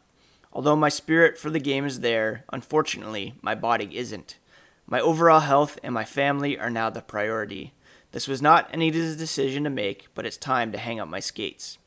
Although 0.52 0.76
my 0.76 0.88
spirit 0.88 1.38
for 1.38 1.50
the 1.50 1.60
game 1.60 1.86
is 1.86 2.00
there, 2.00 2.44
unfortunately, 2.52 3.34
my 3.40 3.54
body 3.54 3.96
isn't. 3.96 4.36
My 4.86 5.00
overall 5.00 5.40
health 5.40 5.78
and 5.82 5.94
my 5.94 6.04
family 6.04 6.58
are 6.58 6.70
now 6.70 6.90
the 6.90 7.00
priority. 7.00 7.72
This 8.12 8.26
was 8.26 8.42
not 8.42 8.72
an 8.74 8.82
easy 8.82 9.16
decision 9.16 9.64
to 9.64 9.70
make, 9.70 10.08
but 10.14 10.26
it's 10.26 10.36
time 10.36 10.72
to 10.72 10.78
hang 10.78 10.98
up 10.98 11.08
my 11.08 11.20
skates. 11.20 11.78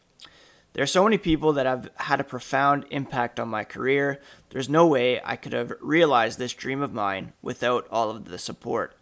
There 0.74 0.84
are 0.84 0.88
so 0.88 1.04
many 1.04 1.18
people 1.18 1.54
that 1.54 1.66
have 1.68 1.90
had 1.96 2.20
a 2.20 2.24
profound 2.24 2.86
impact 2.90 3.40
on 3.40 3.50
my 3.50 3.64
career. 3.64 4.20
There's 4.50 4.70
no 4.70 4.88
way 4.88 5.22
I 5.24 5.36
could 5.36 5.54
have 5.54 5.74
realized 5.82 6.40
this 6.40 6.54
dream 6.54 6.82
of 6.82 6.94
mine 6.94 7.34
without 7.42 7.88
all 7.92 8.10
of 8.10 8.26
the 8.26 8.40
support. 8.40 8.98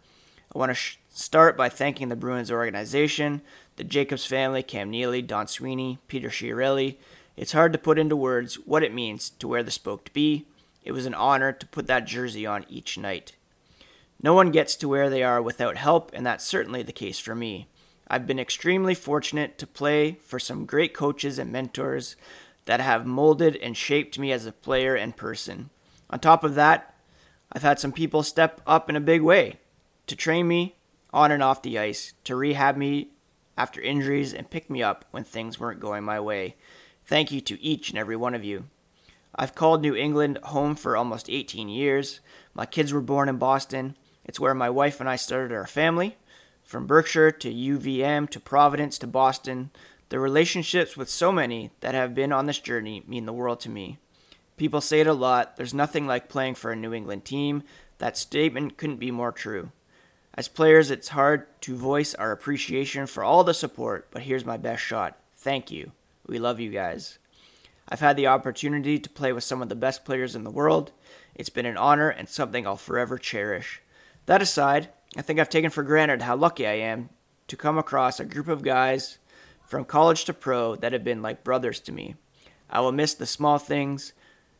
I 0.54 0.58
want 0.58 0.70
to 0.70 0.74
sh- 0.74 0.98
start 1.12 1.56
by 1.56 1.68
thanking 1.68 2.08
the 2.08 2.16
Bruins 2.16 2.50
organization, 2.50 3.42
the 3.76 3.84
Jacobs 3.84 4.24
family, 4.24 4.62
Cam 4.62 4.90
Neely, 4.90 5.22
Don 5.22 5.46
Sweeney, 5.46 5.98
Peter 6.08 6.28
Chiarelli. 6.28 6.96
It's 7.36 7.52
hard 7.52 7.72
to 7.72 7.78
put 7.78 7.98
into 7.98 8.16
words 8.16 8.54
what 8.54 8.82
it 8.82 8.94
means 8.94 9.30
to 9.30 9.48
wear 9.48 9.62
the 9.62 9.70
Spoked 9.70 10.12
B. 10.12 10.46
It 10.84 10.92
was 10.92 11.06
an 11.06 11.14
honor 11.14 11.52
to 11.52 11.66
put 11.66 11.86
that 11.86 12.06
jersey 12.06 12.46
on 12.46 12.64
each 12.68 12.98
night. 12.98 13.32
No 14.22 14.34
one 14.34 14.50
gets 14.50 14.74
to 14.76 14.88
where 14.88 15.10
they 15.10 15.22
are 15.22 15.42
without 15.42 15.76
help, 15.76 16.10
and 16.14 16.24
that's 16.24 16.44
certainly 16.44 16.82
the 16.82 16.92
case 16.92 17.18
for 17.18 17.34
me. 17.34 17.68
I've 18.08 18.26
been 18.26 18.38
extremely 18.38 18.94
fortunate 18.94 19.58
to 19.58 19.66
play 19.66 20.18
for 20.24 20.38
some 20.38 20.66
great 20.66 20.94
coaches 20.94 21.38
and 21.38 21.50
mentors 21.50 22.16
that 22.64 22.80
have 22.80 23.06
molded 23.06 23.56
and 23.56 23.76
shaped 23.76 24.18
me 24.18 24.32
as 24.32 24.46
a 24.46 24.52
player 24.52 24.94
and 24.94 25.16
person. 25.16 25.70
On 26.10 26.20
top 26.20 26.44
of 26.44 26.54
that, 26.54 26.94
I've 27.52 27.62
had 27.62 27.78
some 27.78 27.92
people 27.92 28.22
step 28.22 28.60
up 28.66 28.88
in 28.88 28.96
a 28.96 29.00
big 29.00 29.22
way 29.22 29.58
to 30.06 30.16
train 30.16 30.46
me 30.46 30.76
on 31.12 31.30
and 31.30 31.42
off 31.42 31.62
the 31.62 31.78
ice, 31.78 32.14
to 32.24 32.36
rehab 32.36 32.76
me 32.76 33.08
after 33.56 33.80
injuries, 33.80 34.32
and 34.32 34.50
pick 34.50 34.70
me 34.70 34.82
up 34.82 35.04
when 35.10 35.24
things 35.24 35.60
weren't 35.60 35.80
going 35.80 36.04
my 36.04 36.18
way. 36.18 36.56
Thank 37.04 37.30
you 37.30 37.40
to 37.42 37.62
each 37.62 37.90
and 37.90 37.98
every 37.98 38.16
one 38.16 38.34
of 38.34 38.44
you. 38.44 38.64
I've 39.34 39.54
called 39.54 39.82
New 39.82 39.94
England 39.94 40.38
home 40.42 40.74
for 40.74 40.96
almost 40.96 41.30
18 41.30 41.68
years. 41.68 42.20
My 42.54 42.66
kids 42.66 42.92
were 42.92 43.00
born 43.00 43.28
in 43.28 43.38
Boston. 43.38 43.96
It's 44.24 44.40
where 44.40 44.54
my 44.54 44.70
wife 44.70 45.00
and 45.00 45.08
I 45.08 45.16
started 45.16 45.54
our 45.54 45.66
family. 45.66 46.16
From 46.64 46.86
Berkshire 46.86 47.30
to 47.32 47.52
UVM 47.52 48.28
to 48.30 48.40
Providence 48.40 48.98
to 48.98 49.06
Boston, 49.06 49.70
the 50.10 50.20
relationships 50.20 50.96
with 50.96 51.08
so 51.08 51.32
many 51.32 51.70
that 51.80 51.94
have 51.94 52.14
been 52.14 52.32
on 52.32 52.46
this 52.46 52.58
journey 52.58 53.02
mean 53.06 53.24
the 53.24 53.32
world 53.32 53.60
to 53.60 53.70
me. 53.70 53.98
People 54.56 54.80
say 54.80 55.00
it 55.00 55.06
a 55.06 55.12
lot 55.12 55.56
there's 55.56 55.74
nothing 55.74 56.06
like 56.06 56.28
playing 56.28 56.54
for 56.54 56.70
a 56.70 56.76
New 56.76 56.92
England 56.92 57.24
team. 57.24 57.62
That 57.98 58.16
statement 58.16 58.76
couldn't 58.76 58.96
be 58.96 59.10
more 59.10 59.32
true. 59.32 59.70
As 60.34 60.48
players, 60.48 60.90
it's 60.90 61.08
hard 61.08 61.46
to 61.62 61.76
voice 61.76 62.14
our 62.14 62.32
appreciation 62.32 63.06
for 63.06 63.22
all 63.22 63.44
the 63.44 63.52
support, 63.52 64.08
but 64.10 64.22
here's 64.22 64.46
my 64.46 64.56
best 64.56 64.82
shot. 64.82 65.18
Thank 65.34 65.70
you. 65.70 65.92
We 66.26 66.38
love 66.38 66.58
you 66.58 66.70
guys. 66.70 67.18
I've 67.88 68.00
had 68.00 68.16
the 68.16 68.28
opportunity 68.28 68.98
to 68.98 69.10
play 69.10 69.32
with 69.32 69.44
some 69.44 69.60
of 69.60 69.68
the 69.68 69.74
best 69.74 70.04
players 70.04 70.34
in 70.34 70.44
the 70.44 70.50
world. 70.50 70.92
It's 71.34 71.50
been 71.50 71.66
an 71.66 71.76
honor 71.76 72.08
and 72.08 72.28
something 72.28 72.66
I'll 72.66 72.76
forever 72.76 73.18
cherish. 73.18 73.82
That 74.24 74.40
aside, 74.40 74.88
I 75.16 75.22
think 75.22 75.38
I've 75.38 75.50
taken 75.50 75.70
for 75.70 75.82
granted 75.82 76.22
how 76.22 76.36
lucky 76.36 76.66
I 76.66 76.74
am 76.74 77.10
to 77.48 77.56
come 77.56 77.76
across 77.76 78.18
a 78.18 78.24
group 78.24 78.48
of 78.48 78.62
guys 78.62 79.18
from 79.66 79.84
college 79.84 80.24
to 80.24 80.32
pro 80.32 80.76
that 80.76 80.94
have 80.94 81.04
been 81.04 81.20
like 81.20 81.44
brothers 81.44 81.80
to 81.80 81.92
me. 81.92 82.14
I 82.70 82.80
will 82.80 82.92
miss 82.92 83.12
the 83.12 83.26
small 83.26 83.58
things, 83.58 84.14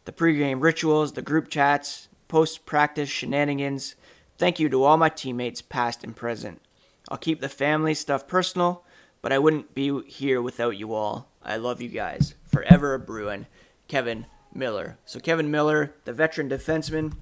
the 0.05 0.13
pregame 0.13 0.61
rituals, 0.61 1.13
the 1.13 1.23
group 1.23 1.49
chats, 1.49 2.09
post 2.29 2.67
practice 2.67 3.09
shenanigans. 3.09 3.95
Thank 4.43 4.59
you 4.59 4.69
to 4.71 4.83
all 4.83 4.97
my 4.97 5.09
teammates, 5.09 5.63
past 5.63 6.03
and 6.03 6.17
present. 6.17 6.61
I'll 7.09 7.17
keep 7.17 7.41
the 7.41 7.49
family 7.49 7.95
stuff 7.95 8.27
personal, 8.27 8.83
but 9.21 9.31
I 9.31 9.39
wouldn't 9.39 9.73
be 9.73 10.03
here 10.09 10.43
without 10.43 10.77
you 10.77 10.95
all. 10.95 11.29
I 11.45 11.57
love 11.59 11.81
you 11.81 11.89
guys. 11.89 12.35
Forever 12.51 12.95
a 12.95 12.99
Bruin. 12.99 13.47
Kevan 13.87 14.27
Miller. 14.53 14.99
So, 15.07 15.21
Kevan 15.21 15.53
Miller, 15.53 15.95
the 16.07 16.13
veteran 16.13 16.49
defenseman, 16.49 17.13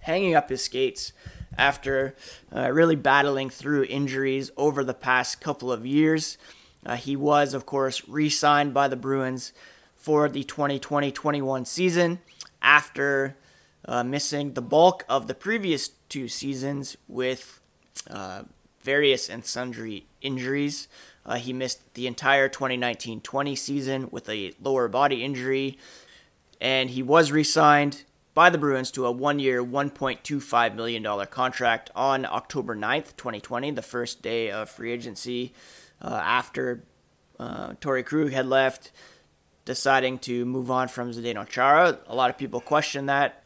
hanging 0.00 0.34
up 0.34 0.48
his 0.48 0.64
skates 0.64 1.12
after 1.56 2.16
uh, 2.52 2.68
really 2.72 2.96
battling 2.96 3.48
through 3.48 3.84
injuries 3.84 4.50
over 4.56 4.82
the 4.82 4.92
past 4.92 5.40
couple 5.40 5.70
of 5.70 5.86
years. 5.86 6.36
Uh, 6.84 6.96
he 6.96 7.14
was, 7.14 7.54
of 7.54 7.64
course, 7.64 8.08
re 8.08 8.28
signed 8.28 8.74
by 8.74 8.88
the 8.88 8.96
Bruins 8.96 9.52
for 9.94 10.28
the 10.28 10.42
2020 10.42 11.12
21 11.12 11.64
season 11.64 12.18
after 12.60 13.36
uh, 13.86 14.02
missing 14.04 14.54
the 14.54 14.62
bulk 14.62 15.04
of 15.08 15.26
the 15.26 15.34
previous 15.34 15.88
two 16.08 16.28
seasons 16.28 16.96
with 17.08 17.60
uh, 18.10 18.42
various 18.82 19.28
and 19.28 19.44
sundry 19.44 20.06
injuries. 20.20 20.88
Uh, 21.26 21.36
he 21.36 21.52
missed 21.52 21.94
the 21.94 22.06
entire 22.06 22.48
2019 22.48 23.20
20 23.20 23.56
season 23.56 24.08
with 24.10 24.28
a 24.28 24.52
lower 24.62 24.88
body 24.88 25.24
injury, 25.24 25.78
and 26.60 26.90
he 26.90 27.02
was 27.02 27.32
re 27.32 27.44
signed 27.44 28.04
by 28.34 28.50
the 28.50 28.58
Bruins 28.58 28.90
to 28.90 29.06
a 29.06 29.12
one 29.12 29.38
year, 29.38 29.64
$1.25 29.64 30.74
million 30.74 31.26
contract 31.26 31.90
on 31.94 32.26
October 32.26 32.74
9th, 32.74 33.16
2020, 33.16 33.70
the 33.70 33.82
first 33.82 34.22
day 34.22 34.50
of 34.50 34.68
free 34.68 34.90
agency 34.90 35.54
uh, 36.02 36.20
after 36.22 36.82
uh, 37.38 37.74
Torey 37.80 38.04
Krug 38.04 38.32
had 38.32 38.46
left, 38.46 38.90
deciding 39.64 40.18
to 40.18 40.44
move 40.44 40.70
on 40.70 40.88
from 40.88 41.12
Zdeno 41.12 41.48
Chara. 41.48 42.00
A 42.08 42.14
lot 42.14 42.28
of 42.28 42.36
people 42.36 42.60
question 42.60 43.06
that, 43.06 43.43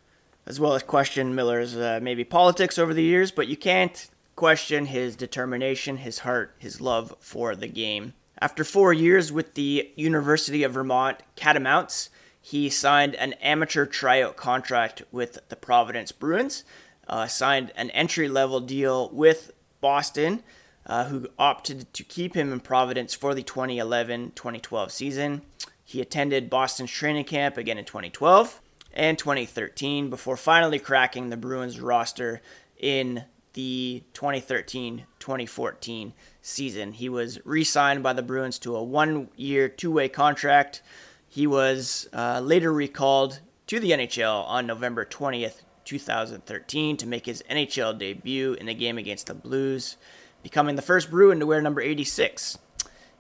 as 0.49 0.59
well 0.59 0.73
as 0.73 0.83
question 0.83 1.35
Miller's 1.35 1.77
uh, 1.77 2.01
maybe 2.03 2.25
politics 2.25 2.79
over 2.79 2.95
the 2.95 3.03
years, 3.03 3.31
but 3.31 3.49
you 3.49 3.57
can't 3.57 4.09
question 4.35 4.87
his 4.87 5.15
determination, 5.15 5.99
his 5.99 6.21
heart, 6.21 6.55
his 6.59 6.81
love 6.81 7.15
for 7.21 7.55
the 7.55 7.69
game. 7.69 8.15
After 8.41 8.65
four 8.65 8.95
years 8.95 9.31
with 9.31 9.55
the 9.55 9.93
University 9.95 10.63
of 10.63 10.73
Vermont 10.73 11.19
Catamounts, 11.37 12.09
he 12.41 12.71
signed 12.71 13.15
an 13.17 13.35
amateur 13.35 13.85
tryout 13.85 14.37
contract 14.37 15.03
with 15.13 15.39
the 15.51 15.57
Providence 15.57 16.13
Bruins, 16.13 16.65
uh, 17.07 17.27
signed 17.27 17.71
an 17.77 17.91
entry 17.91 18.29
level 18.29 18.61
deal 18.61 19.11
with 19.11 19.53
Boston, 19.83 20.43
uh, 20.87 21.05
who 21.07 21.29
opted 21.39 21.93
to 21.93 22.03
keep 22.03 22.35
him 22.35 22.55
in 22.55 22.61
Providence 22.61 23.13
for 23.13 23.35
the 23.35 23.43
2011 23.43 24.33
2012 24.35 24.93
season. 24.93 25.43
He 25.85 26.01
attended 26.01 26.49
Boston's 26.49 26.91
training 26.91 27.25
camp 27.25 27.59
again 27.59 27.77
in 27.77 27.85
2012 27.85 28.63
and 28.99 29.19
2013 29.19 30.11
before 30.11 30.37
finally 30.37 30.79
cracking 30.79 31.31
the 31.31 31.37
Bruins 31.37 31.81
roster 31.81 32.43
in 32.77 33.25
the 33.55 34.03
2013 34.13 35.07
2014 35.19 36.13
season. 36.43 36.93
He 36.93 37.09
was 37.09 37.39
re 37.45 37.65
signed 37.65 38.03
by 38.03 38.13
the 38.13 38.23
Bruins 38.23 38.59
to 38.61 38.77
a 38.77 38.83
one 38.83 39.29
year, 39.37 39.69
two 39.69 39.91
way 39.91 40.09
contract 40.09 40.83
he 41.29 41.47
was 41.47 42.09
uh, 42.13 42.41
later 42.41 42.73
recalled 42.73 43.41
to 43.67 43.79
the 43.79 43.91
NHL 43.91 44.47
on 44.47 44.67
November 44.67 45.05
20th, 45.05 45.61
2013, 45.85 46.97
to 46.97 47.07
make 47.07 47.27
his 47.27 47.45
NHL 47.51 47.99
debut 47.99 48.55
in 48.55 48.67
the 48.67 48.75
game 48.75 48.97
against 48.97 49.27
the 49.27 49.35
Blues, 49.35 49.99
becoming 50.43 50.77
the 50.77 50.83
first 50.83 51.11
Bruin 51.11 51.39
to 51.41 51.47
wear 51.47 51.61
number 51.61 51.83
86. 51.83 52.59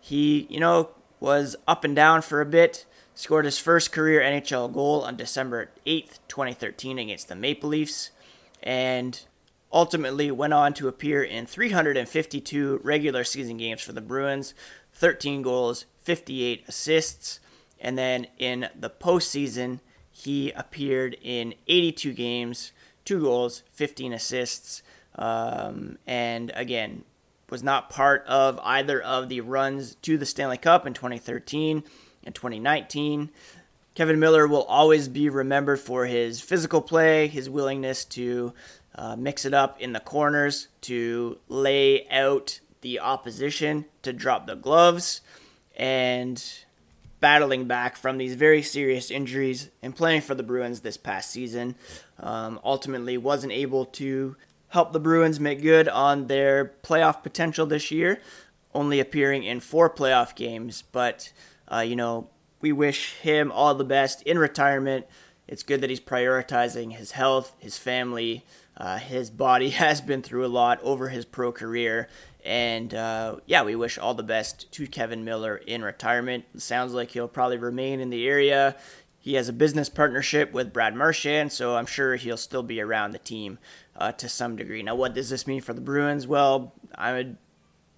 He, 0.00 0.46
you 0.48 0.58
know, 0.58 0.90
was 1.20 1.54
up 1.66 1.84
and 1.84 1.94
down 1.94 2.22
for 2.22 2.40
a 2.40 2.46
bit, 2.46 2.86
scored 3.18 3.44
his 3.44 3.58
first 3.58 3.90
career 3.90 4.20
NHL 4.20 4.72
goal 4.72 5.02
on 5.02 5.16
December 5.16 5.70
8th, 5.84 6.20
2013, 6.28 7.00
against 7.00 7.26
the 7.26 7.34
Maple 7.34 7.70
Leafs, 7.70 8.12
and 8.62 9.22
ultimately 9.72 10.30
went 10.30 10.52
on 10.52 10.72
to 10.74 10.86
appear 10.86 11.24
in 11.24 11.44
352 11.44 12.80
regular 12.84 13.24
season 13.24 13.56
games 13.56 13.82
for 13.82 13.92
the 13.92 14.00
Bruins, 14.00 14.54
13 14.92 15.42
goals, 15.42 15.84
58 16.02 16.62
assists. 16.68 17.40
And 17.80 17.98
then 17.98 18.28
in 18.38 18.68
the 18.78 18.88
postseason, 18.88 19.80
he 20.12 20.52
appeared 20.52 21.16
in 21.20 21.54
82 21.66 22.12
games, 22.12 22.70
two 23.04 23.20
goals, 23.20 23.64
15 23.72 24.12
assists, 24.12 24.84
um, 25.16 25.98
and 26.06 26.52
again, 26.54 27.02
was 27.50 27.64
not 27.64 27.90
part 27.90 28.24
of 28.28 28.60
either 28.62 29.02
of 29.02 29.28
the 29.28 29.40
runs 29.40 29.96
to 30.02 30.18
the 30.18 30.26
Stanley 30.26 30.58
Cup 30.58 30.86
in 30.86 30.94
2013 30.94 31.82
and 32.24 32.34
2019. 32.34 33.30
Kevan 33.94 34.20
Miller 34.20 34.46
will 34.46 34.62
always 34.64 35.08
be 35.08 35.28
remembered 35.28 35.80
for 35.80 36.06
his 36.06 36.40
physical 36.40 36.80
play, 36.80 37.26
his 37.26 37.50
willingness 37.50 38.04
to 38.04 38.52
uh, 38.94 39.16
mix 39.16 39.44
it 39.44 39.54
up 39.54 39.80
in 39.80 39.92
the 39.92 40.00
corners, 40.00 40.68
to 40.82 41.38
lay 41.48 42.08
out 42.08 42.60
the 42.80 43.00
opposition, 43.00 43.84
to 44.02 44.12
drop 44.12 44.46
the 44.46 44.54
gloves, 44.54 45.20
and 45.76 46.42
battling 47.20 47.66
back 47.66 47.96
from 47.96 48.18
these 48.18 48.34
very 48.34 48.62
serious 48.62 49.10
injuries 49.10 49.70
and 49.82 49.96
playing 49.96 50.20
for 50.20 50.34
the 50.34 50.42
Bruins 50.42 50.80
this 50.80 50.96
past 50.96 51.30
season. 51.30 51.74
Um, 52.20 52.60
ultimately, 52.64 53.16
wasn't 53.16 53.52
able 53.52 53.84
to 53.86 54.36
help 54.68 54.92
the 54.92 55.00
Bruins 55.00 55.40
make 55.40 55.62
good 55.62 55.88
on 55.88 56.26
their 56.26 56.72
playoff 56.82 57.22
potential 57.22 57.66
this 57.66 57.90
year, 57.90 58.20
only 58.74 59.00
appearing 59.00 59.44
in 59.44 59.60
four 59.60 59.90
playoff 59.90 60.34
games. 60.34 60.82
But, 60.92 61.32
uh, 61.72 61.80
you 61.80 61.96
know, 61.96 62.28
we 62.60 62.72
wish 62.72 63.14
him 63.14 63.52
all 63.52 63.74
the 63.74 63.84
best 63.84 64.22
in 64.22 64.38
retirement. 64.38 65.06
it's 65.46 65.62
good 65.62 65.80
that 65.80 65.90
he's 65.90 66.00
prioritizing 66.00 66.92
his 66.92 67.12
health, 67.12 67.54
his 67.58 67.78
family. 67.78 68.44
Uh, 68.76 68.98
his 68.98 69.30
body 69.30 69.70
has 69.84 70.00
been 70.00 70.22
through 70.22 70.46
a 70.46 70.48
lot 70.48 70.80
over 70.82 71.08
his 71.08 71.24
pro 71.24 71.52
career. 71.52 72.08
And 72.44 72.94
uh, 72.94 73.36
yeah, 73.46 73.62
we 73.64 73.76
wish 73.76 73.98
all 73.98 74.14
the 74.14 74.22
best 74.22 74.70
to 74.72 74.86
Kevan 74.86 75.24
Miller 75.24 75.56
in 75.56 75.82
retirement. 75.82 76.44
It 76.54 76.62
sounds 76.62 76.92
like 76.92 77.10
he'll 77.10 77.28
probably 77.28 77.58
remain 77.58 78.00
in 78.00 78.10
the 78.10 78.26
area. 78.26 78.76
He 79.20 79.34
has 79.34 79.48
a 79.48 79.52
business 79.52 79.88
partnership 79.88 80.52
with 80.52 80.72
Brad 80.72 80.94
Marchand, 80.94 81.52
so 81.52 81.76
I'm 81.76 81.86
sure 81.86 82.16
he'll 82.16 82.36
still 82.36 82.62
be 82.62 82.80
around 82.80 83.10
the 83.10 83.18
team 83.18 83.58
uh, 83.96 84.12
to 84.12 84.28
some 84.28 84.56
degree. 84.56 84.82
Now, 84.82 84.94
what 84.94 85.12
does 85.12 85.28
this 85.28 85.46
mean 85.46 85.60
for 85.60 85.74
the 85.74 85.80
Bruins? 85.80 86.26
Well, 86.26 86.72
I 86.96 87.34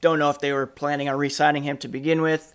don't 0.00 0.18
know 0.18 0.30
if 0.30 0.40
they 0.40 0.52
were 0.52 0.66
planning 0.66 1.08
on 1.08 1.18
re 1.18 1.28
signing 1.28 1.62
him 1.62 1.76
to 1.78 1.88
begin 1.88 2.22
with, 2.22 2.54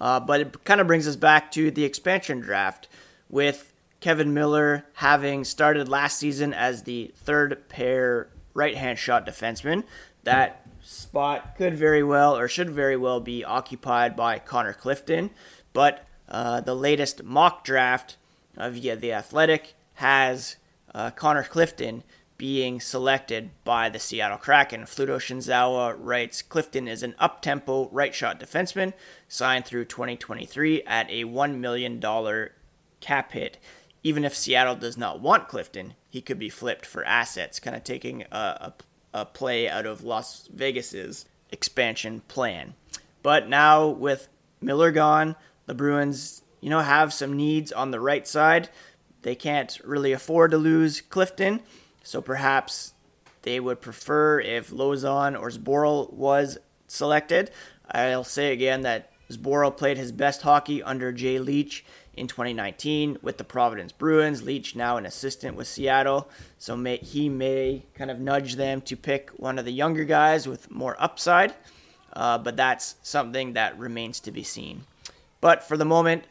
uh, 0.00 0.20
but 0.20 0.40
it 0.40 0.64
kind 0.64 0.80
of 0.80 0.86
brings 0.86 1.06
us 1.06 1.16
back 1.16 1.50
to 1.52 1.70
the 1.70 1.84
expansion 1.84 2.40
draft 2.40 2.88
with 3.28 3.72
Kevan 4.00 4.32
Miller 4.32 4.86
having 4.94 5.44
started 5.44 5.88
last 5.88 6.18
season 6.18 6.54
as 6.54 6.82
the 6.82 7.12
third 7.16 7.68
pair 7.68 8.28
right 8.54 8.76
hand 8.76 8.98
shot 8.98 9.26
defenseman. 9.26 9.84
That 10.24 10.66
spot 10.82 11.56
could 11.56 11.76
very 11.76 12.02
well 12.02 12.36
or 12.36 12.48
should 12.48 12.70
very 12.70 12.96
well 12.96 13.20
be 13.20 13.44
occupied 13.44 14.16
by 14.16 14.38
Connor 14.38 14.72
Clifton, 14.72 15.30
but 15.72 16.06
uh, 16.28 16.60
the 16.60 16.74
latest 16.74 17.22
mock 17.22 17.64
draft 17.64 18.16
via 18.56 18.96
The 18.96 19.12
Athletic 19.12 19.74
has 19.94 20.56
uh, 20.94 21.10
Connor 21.10 21.44
Clifton 21.44 22.02
being 22.40 22.80
selected 22.80 23.50
by 23.64 23.90
the 23.90 23.98
Seattle 23.98 24.38
Kraken. 24.38 24.84
Fluto 24.84 25.18
Shinzawa 25.18 25.94
writes 25.98 26.40
Clifton 26.40 26.88
is 26.88 27.02
an 27.02 27.14
up 27.18 27.42
tempo 27.42 27.90
right 27.92 28.14
shot 28.14 28.40
defenseman 28.40 28.94
signed 29.28 29.66
through 29.66 29.84
2023 29.84 30.82
at 30.84 31.10
a 31.10 31.24
$1 31.24 31.58
million 31.58 32.00
cap 33.00 33.32
hit. 33.32 33.58
Even 34.02 34.24
if 34.24 34.34
Seattle 34.34 34.74
does 34.74 34.96
not 34.96 35.20
want 35.20 35.48
Clifton, 35.48 35.92
he 36.08 36.22
could 36.22 36.38
be 36.38 36.48
flipped 36.48 36.86
for 36.86 37.04
assets, 37.04 37.60
kind 37.60 37.76
of 37.76 37.84
taking 37.84 38.22
a, 38.32 38.34
a, 38.34 38.74
a 39.12 39.26
play 39.26 39.68
out 39.68 39.84
of 39.84 40.02
Las 40.02 40.48
Vegas's 40.50 41.26
expansion 41.50 42.22
plan. 42.26 42.72
But 43.22 43.50
now 43.50 43.86
with 43.86 44.28
Miller 44.62 44.92
gone, 44.92 45.36
the 45.66 45.74
Bruins, 45.74 46.40
you 46.62 46.70
know, 46.70 46.80
have 46.80 47.12
some 47.12 47.36
needs 47.36 47.70
on 47.70 47.90
the 47.90 48.00
right 48.00 48.26
side. 48.26 48.70
They 49.20 49.34
can't 49.34 49.78
really 49.84 50.12
afford 50.12 50.52
to 50.52 50.56
lose 50.56 51.02
Clifton, 51.02 51.60
so 52.02 52.20
perhaps 52.20 52.94
they 53.42 53.60
would 53.60 53.80
prefer 53.80 54.40
if 54.40 54.70
Lauzon 54.70 55.38
or 55.38 55.50
Zboril 55.50 56.12
was 56.12 56.58
selected. 56.88 57.50
I'll 57.90 58.24
say 58.24 58.52
again 58.52 58.82
that 58.82 59.10
Zboril 59.30 59.76
played 59.76 59.96
his 59.96 60.12
best 60.12 60.42
hockey 60.42 60.82
under 60.82 61.12
Jay 61.12 61.38
Leach 61.38 61.84
in 62.14 62.26
2019 62.26 63.18
with 63.22 63.38
the 63.38 63.44
Providence 63.44 63.92
Bruins. 63.92 64.42
Leach 64.42 64.74
now 64.74 64.96
an 64.96 65.06
assistant 65.06 65.56
with 65.56 65.68
Seattle, 65.68 66.28
so 66.58 66.76
may, 66.76 66.96
he 66.98 67.28
may 67.28 67.84
kind 67.94 68.10
of 68.10 68.20
nudge 68.20 68.56
them 68.56 68.80
to 68.82 68.96
pick 68.96 69.30
one 69.30 69.58
of 69.58 69.64
the 69.64 69.72
younger 69.72 70.04
guys 70.04 70.46
with 70.46 70.70
more 70.70 70.96
upside. 70.98 71.54
Uh, 72.12 72.38
but 72.38 72.56
that's 72.56 72.96
something 73.02 73.52
that 73.52 73.78
remains 73.78 74.18
to 74.20 74.32
be 74.32 74.42
seen. 74.42 74.82
But 75.40 75.62
for 75.62 75.76
the 75.76 75.84
moment, 75.84 76.24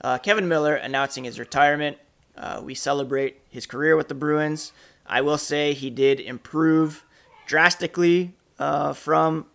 uh, 0.00 0.18
Kevan 0.18 0.48
Miller 0.48 0.74
announcing 0.74 1.24
his 1.24 1.38
retirement. 1.38 1.98
Uh, 2.36 2.60
we 2.64 2.74
celebrate 2.74 3.40
his 3.50 3.66
career 3.66 3.96
with 3.96 4.08
the 4.08 4.14
Bruins. 4.14 4.72
I 5.08 5.20
will 5.20 5.38
say 5.38 5.72
he 5.72 5.90
did 5.90 6.20
improve 6.20 7.04
drastically 7.46 8.34
uh, 8.58 8.92
from 8.92 9.46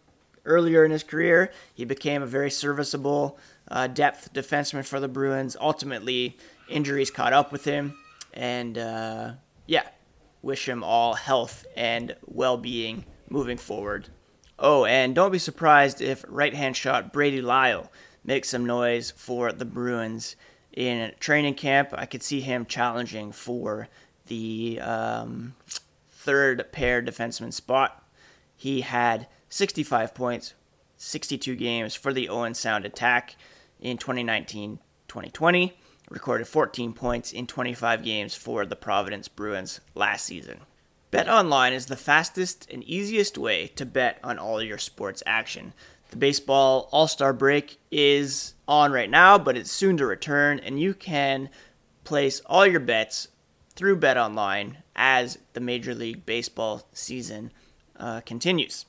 earlier 0.45 0.83
in 0.85 0.91
his 0.91 1.03
career. 1.03 1.51
He 1.73 1.85
became 1.85 2.21
a 2.21 2.27
very 2.27 2.49
serviceable 2.49 3.37
uh, 3.69 3.87
depth 3.87 4.33
defenseman 4.33 4.85
for 4.85 4.99
the 4.99 5.07
Bruins. 5.07 5.55
Ultimately, 5.59 6.37
injuries 6.69 7.11
caught 7.11 7.33
up 7.33 7.51
with 7.51 7.65
him, 7.65 7.97
and 8.33 8.77
uh, 8.77 9.33
yeah, 9.67 9.87
wish 10.41 10.67
him 10.67 10.83
all 10.83 11.13
health 11.13 11.65
and 11.75 12.15
well 12.25 12.57
being 12.57 13.05
moving 13.29 13.57
forward. 13.57 14.09
Oh, 14.59 14.85
and 14.85 15.15
don't 15.15 15.31
be 15.31 15.39
surprised 15.39 16.01
if 16.01 16.23
right 16.27 16.53
hand 16.53 16.77
shot 16.77 17.11
Brady 17.11 17.41
Lyle 17.41 17.91
makes 18.23 18.49
some 18.49 18.65
noise 18.65 19.11
for 19.11 19.51
the 19.51 19.65
Bruins 19.65 20.35
in 20.71 21.11
training 21.19 21.55
camp. 21.55 21.89
I 21.93 22.05
could 22.05 22.21
see 22.21 22.41
him 22.41 22.65
challenging 22.65 23.31
for 23.31 23.87
the 24.31 24.79
um, 24.79 25.53
third 26.09 26.71
pair 26.71 27.01
defenseman 27.01 27.51
spot. 27.51 28.01
He 28.55 28.79
had 28.79 29.27
65 29.49 30.15
points, 30.15 30.53
62 30.95 31.57
games 31.57 31.95
for 31.95 32.13
the 32.13 32.29
Owen 32.29 32.53
Sound 32.53 32.85
attack 32.85 33.35
in 33.81 33.97
2019 33.97 34.79
2020, 35.09 35.77
recorded 36.09 36.47
14 36.47 36.93
points 36.93 37.33
in 37.33 37.45
25 37.45 38.05
games 38.05 38.33
for 38.33 38.65
the 38.65 38.77
Providence 38.77 39.27
Bruins 39.27 39.81
last 39.95 40.23
season. 40.23 40.61
Bet 41.09 41.27
online 41.27 41.73
is 41.73 41.87
the 41.87 41.97
fastest 41.97 42.71
and 42.71 42.85
easiest 42.85 43.37
way 43.37 43.67
to 43.75 43.85
bet 43.85 44.17
on 44.23 44.39
all 44.39 44.63
your 44.63 44.77
sports 44.77 45.21
action. 45.25 45.73
The 46.11 46.15
baseball 46.15 46.87
All 46.93 47.09
Star 47.09 47.33
break 47.33 47.79
is 47.91 48.53
on 48.65 48.93
right 48.93 49.09
now, 49.09 49.37
but 49.37 49.57
it's 49.57 49.71
soon 49.71 49.97
to 49.97 50.05
return, 50.05 50.57
and 50.59 50.79
you 50.79 50.93
can 50.93 51.49
place 52.05 52.41
all 52.45 52.65
your 52.65 52.79
bets 52.79 53.27
through 53.81 53.95
Bet 53.95 54.15
Online 54.15 54.77
as 54.95 55.39
the 55.53 55.59
Major 55.59 55.95
League 55.95 56.23
Baseball 56.23 56.87
season 56.93 57.51
uh, 57.97 58.21
continues. 58.21 58.85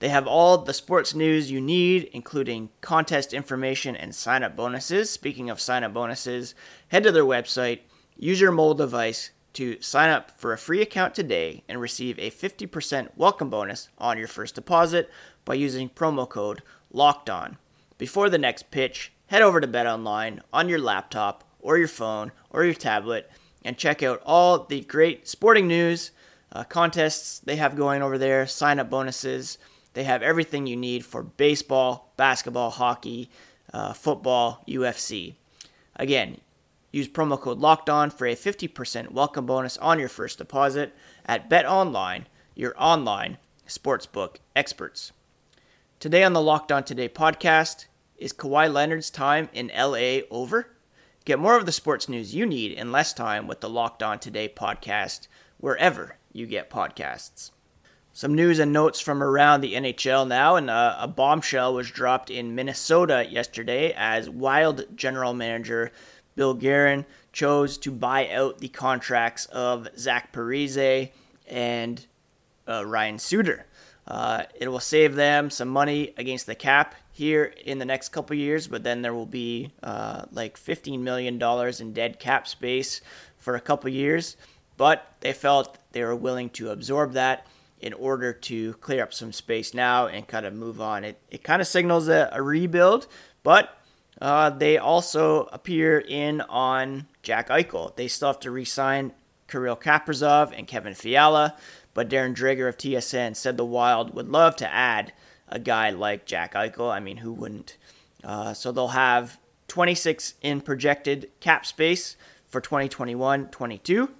They 0.00 0.08
have 0.08 0.26
all 0.26 0.58
the 0.58 0.74
sports 0.74 1.14
news 1.14 1.48
you 1.48 1.60
need, 1.60 2.10
including 2.12 2.70
contest 2.80 3.32
information 3.32 3.94
and 3.94 4.12
sign 4.12 4.42
up 4.42 4.56
bonuses. 4.56 5.10
Speaking 5.10 5.48
of 5.48 5.60
sign 5.60 5.84
up 5.84 5.94
bonuses, 5.94 6.56
head 6.88 7.04
to 7.04 7.12
their 7.12 7.22
website, 7.22 7.82
use 8.16 8.40
your 8.40 8.50
mobile 8.50 8.74
device 8.74 9.30
to 9.52 9.80
sign 9.80 10.10
up 10.10 10.32
for 10.40 10.52
a 10.52 10.58
free 10.58 10.82
account 10.82 11.14
today 11.14 11.62
and 11.68 11.80
receive 11.80 12.18
a 12.18 12.32
50% 12.32 13.10
welcome 13.14 13.48
bonus 13.48 13.90
on 13.96 14.18
your 14.18 14.26
first 14.26 14.56
deposit 14.56 15.08
by 15.44 15.54
using 15.54 15.88
promo 15.88 16.28
code 16.28 16.62
LOCKED 16.92 17.30
ON. 17.30 17.58
Before 17.96 18.28
the 18.28 18.38
next 18.38 18.72
pitch, 18.72 19.12
head 19.26 19.42
over 19.42 19.60
to 19.60 19.68
BetOnline 19.68 20.40
on 20.52 20.68
your 20.68 20.80
laptop 20.80 21.44
or 21.60 21.78
your 21.78 21.86
phone 21.86 22.32
or 22.50 22.64
your 22.64 22.74
tablet 22.74 23.30
and 23.66 23.76
check 23.76 24.00
out 24.00 24.22
all 24.24 24.64
the 24.64 24.80
great 24.82 25.26
sporting 25.26 25.66
news, 25.66 26.12
uh, 26.52 26.62
contests 26.62 27.40
they 27.40 27.56
have 27.56 27.76
going 27.76 28.00
over 28.00 28.16
there, 28.16 28.46
sign 28.46 28.78
up 28.78 28.88
bonuses. 28.88 29.58
They 29.94 30.04
have 30.04 30.22
everything 30.22 30.66
you 30.66 30.76
need 30.76 31.04
for 31.04 31.24
baseball, 31.24 32.12
basketball, 32.16 32.70
hockey, 32.70 33.28
uh, 33.74 33.92
football, 33.92 34.62
UFC. 34.68 35.34
Again, 35.96 36.40
use 36.92 37.08
promo 37.08 37.40
code 37.40 37.58
Locked 37.58 37.90
On 37.90 38.08
for 38.08 38.26
a 38.26 38.36
50% 38.36 39.10
welcome 39.10 39.46
bonus 39.46 39.76
on 39.78 39.98
your 39.98 40.08
first 40.08 40.38
deposit 40.38 40.94
at 41.26 41.50
Bet 41.50 41.66
Online, 41.66 42.26
your 42.54 42.72
online 42.78 43.36
sportsbook 43.66 44.36
experts. 44.54 45.10
Today 45.98 46.22
on 46.22 46.34
the 46.34 46.42
Locked 46.42 46.70
On 46.70 46.84
Today 46.84 47.08
podcast, 47.08 47.86
is 48.16 48.32
Kawhi 48.32 48.72
Leonard's 48.72 49.10
time 49.10 49.48
in 49.52 49.72
LA 49.76 50.20
over? 50.30 50.68
Get 51.26 51.40
more 51.40 51.56
of 51.56 51.66
the 51.66 51.72
sports 51.72 52.08
news 52.08 52.36
you 52.36 52.46
need 52.46 52.70
in 52.70 52.92
less 52.92 53.12
time 53.12 53.48
with 53.48 53.60
the 53.60 53.68
Locked 53.68 54.00
On 54.00 54.16
Today 54.16 54.48
podcast, 54.48 55.26
wherever 55.58 56.18
you 56.32 56.46
get 56.46 56.70
podcasts. 56.70 57.50
Some 58.12 58.36
news 58.36 58.60
and 58.60 58.72
notes 58.72 59.00
from 59.00 59.20
around 59.20 59.60
the 59.60 59.74
NHL 59.74 60.28
now, 60.28 60.54
and 60.54 60.70
uh, 60.70 60.96
a 61.00 61.08
bombshell 61.08 61.74
was 61.74 61.90
dropped 61.90 62.30
in 62.30 62.54
Minnesota 62.54 63.26
yesterday 63.28 63.92
as 63.96 64.30
Wild 64.30 64.84
general 64.94 65.34
manager 65.34 65.90
Bill 66.36 66.54
Guerin 66.54 67.04
chose 67.32 67.76
to 67.78 67.90
buy 67.90 68.30
out 68.30 68.58
the 68.58 68.68
contracts 68.68 69.46
of 69.46 69.88
Zach 69.98 70.32
Parise 70.32 71.10
and 71.48 72.06
uh, 72.68 72.86
Ryan 72.86 73.18
Suter. 73.18 73.66
Uh, 74.06 74.44
it 74.54 74.68
will 74.68 74.78
save 74.78 75.16
them 75.16 75.50
some 75.50 75.68
money 75.68 76.14
against 76.16 76.46
the 76.46 76.54
cap 76.54 76.94
here 77.16 77.54
in 77.64 77.78
the 77.78 77.84
next 77.86 78.10
couple 78.10 78.36
years, 78.36 78.66
but 78.66 78.82
then 78.82 79.00
there 79.00 79.14
will 79.14 79.24
be 79.24 79.72
uh, 79.82 80.26
like 80.32 80.58
$15 80.58 81.00
million 81.00 81.42
in 81.80 81.92
dead 81.94 82.18
cap 82.18 82.46
space 82.46 83.00
for 83.38 83.56
a 83.56 83.60
couple 83.60 83.88
years. 83.88 84.36
But 84.76 85.14
they 85.20 85.32
felt 85.32 85.78
they 85.92 86.04
were 86.04 86.14
willing 86.14 86.50
to 86.50 86.68
absorb 86.68 87.14
that 87.14 87.46
in 87.80 87.94
order 87.94 88.34
to 88.34 88.74
clear 88.74 89.02
up 89.02 89.14
some 89.14 89.32
space 89.32 89.72
now 89.72 90.08
and 90.08 90.28
kind 90.28 90.44
of 90.44 90.52
move 90.52 90.78
on. 90.78 91.04
It, 91.04 91.18
it 91.30 91.42
kind 91.42 91.62
of 91.62 91.66
signals 91.66 92.08
a, 92.08 92.28
a 92.32 92.42
rebuild, 92.42 93.06
but 93.42 93.78
uh, 94.20 94.50
they 94.50 94.76
also 94.76 95.48
appear 95.54 95.98
in 95.98 96.42
on 96.42 97.06
Jack 97.22 97.48
Eichel. 97.48 97.96
They 97.96 98.08
still 98.08 98.28
have 98.28 98.40
to 98.40 98.50
re 98.50 98.66
sign 98.66 99.12
Kirill 99.48 99.76
Kaprizov 99.76 100.52
and 100.54 100.66
Kevin 100.66 100.92
Fiala, 100.92 101.56
but 101.94 102.10
Darren 102.10 102.34
Dreger 102.34 102.68
of 102.68 102.76
TSN 102.76 103.36
said 103.36 103.56
the 103.56 103.64
Wild 103.64 104.12
would 104.12 104.28
love 104.28 104.54
to 104.56 104.70
add 104.70 105.14
a 105.48 105.58
guy 105.58 105.90
like 105.90 106.26
Jack 106.26 106.54
Eichel. 106.54 106.90
I 106.90 107.00
mean, 107.00 107.18
who 107.18 107.32
wouldn't? 107.32 107.76
Uh, 108.24 108.54
so 108.54 108.72
they'll 108.72 108.88
have 108.88 109.38
26 109.68 110.34
in 110.42 110.60
projected 110.60 111.30
cap 111.40 111.66
space 111.66 112.16
for 112.46 112.60
2021 112.60 113.48
22. 113.48 114.10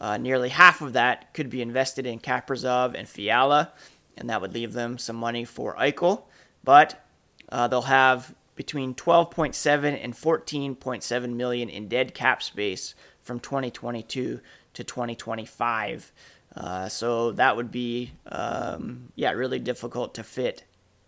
Uh, 0.00 0.16
nearly 0.16 0.48
half 0.48 0.80
of 0.80 0.94
that 0.94 1.32
could 1.32 1.48
be 1.48 1.62
invested 1.62 2.06
in 2.06 2.18
Kaprizov 2.18 2.94
and 2.94 3.08
Fiala, 3.08 3.72
and 4.16 4.28
that 4.28 4.40
would 4.40 4.52
leave 4.52 4.72
them 4.72 4.98
some 4.98 5.16
money 5.16 5.44
for 5.44 5.76
Eichel. 5.76 6.24
But 6.64 7.04
uh, 7.50 7.68
they'll 7.68 7.82
have 7.82 8.34
between 8.56 8.94
12.7 8.94 10.02
and 10.02 10.14
14.7 10.14 11.34
million 11.34 11.68
in 11.68 11.88
dead 11.88 12.14
cap 12.14 12.42
space 12.42 12.94
from 13.22 13.38
2022 13.40 14.40
to 14.74 14.84
2025. 14.84 16.12
Uh, 16.56 16.88
so 16.88 17.32
that 17.32 17.56
would 17.56 17.70
be, 17.70 18.12
um, 18.26 19.12
yeah, 19.14 19.30
really 19.30 19.58
difficult 19.58 20.14
to 20.14 20.22
fit 20.22 20.64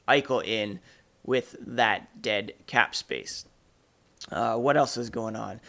Eichel 0.08 0.44
in 0.44 0.80
with 1.24 1.56
that 1.60 2.22
dead 2.22 2.52
cap 2.66 2.94
space. 2.94 3.46
Uh, 4.30 4.56
what 4.56 4.76
else 4.76 4.96
is 4.96 5.10
going 5.10 5.36
on? 5.36 5.60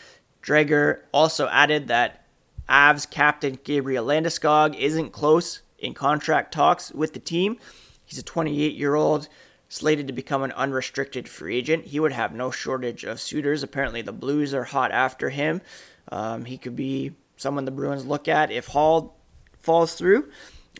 Dreger 0.43 1.01
also 1.11 1.47
added 1.47 1.87
that 1.87 2.25
Avs 2.69 3.09
captain 3.09 3.59
Gabriel 3.63 4.05
Landeskog 4.05 4.77
isn't 4.77 5.11
close 5.11 5.61
in 5.79 5.93
contract 5.93 6.53
talks 6.53 6.91
with 6.91 7.13
the 7.13 7.19
team. 7.19 7.57
He's 8.05 8.19
a 8.19 8.23
28 8.23 8.75
year 8.75 8.95
old 8.95 9.27
slated 9.67 10.07
to 10.07 10.13
become 10.13 10.43
an 10.43 10.51
unrestricted 10.53 11.27
free 11.27 11.57
agent. 11.57 11.85
He 11.85 11.99
would 11.99 12.11
have 12.11 12.33
no 12.33 12.51
shortage 12.51 13.03
of 13.03 13.19
suitors. 13.19 13.63
Apparently, 13.63 14.01
the 14.01 14.11
Blues 14.11 14.53
are 14.53 14.63
hot 14.63 14.91
after 14.91 15.29
him. 15.29 15.61
Um, 16.11 16.45
he 16.45 16.57
could 16.57 16.75
be 16.75 17.13
someone 17.37 17.65
the 17.65 17.71
Bruins 17.71 18.05
look 18.05 18.27
at 18.27 18.51
if 18.51 18.67
Hall 18.67 19.17
falls 19.59 19.95
through, 19.95 20.29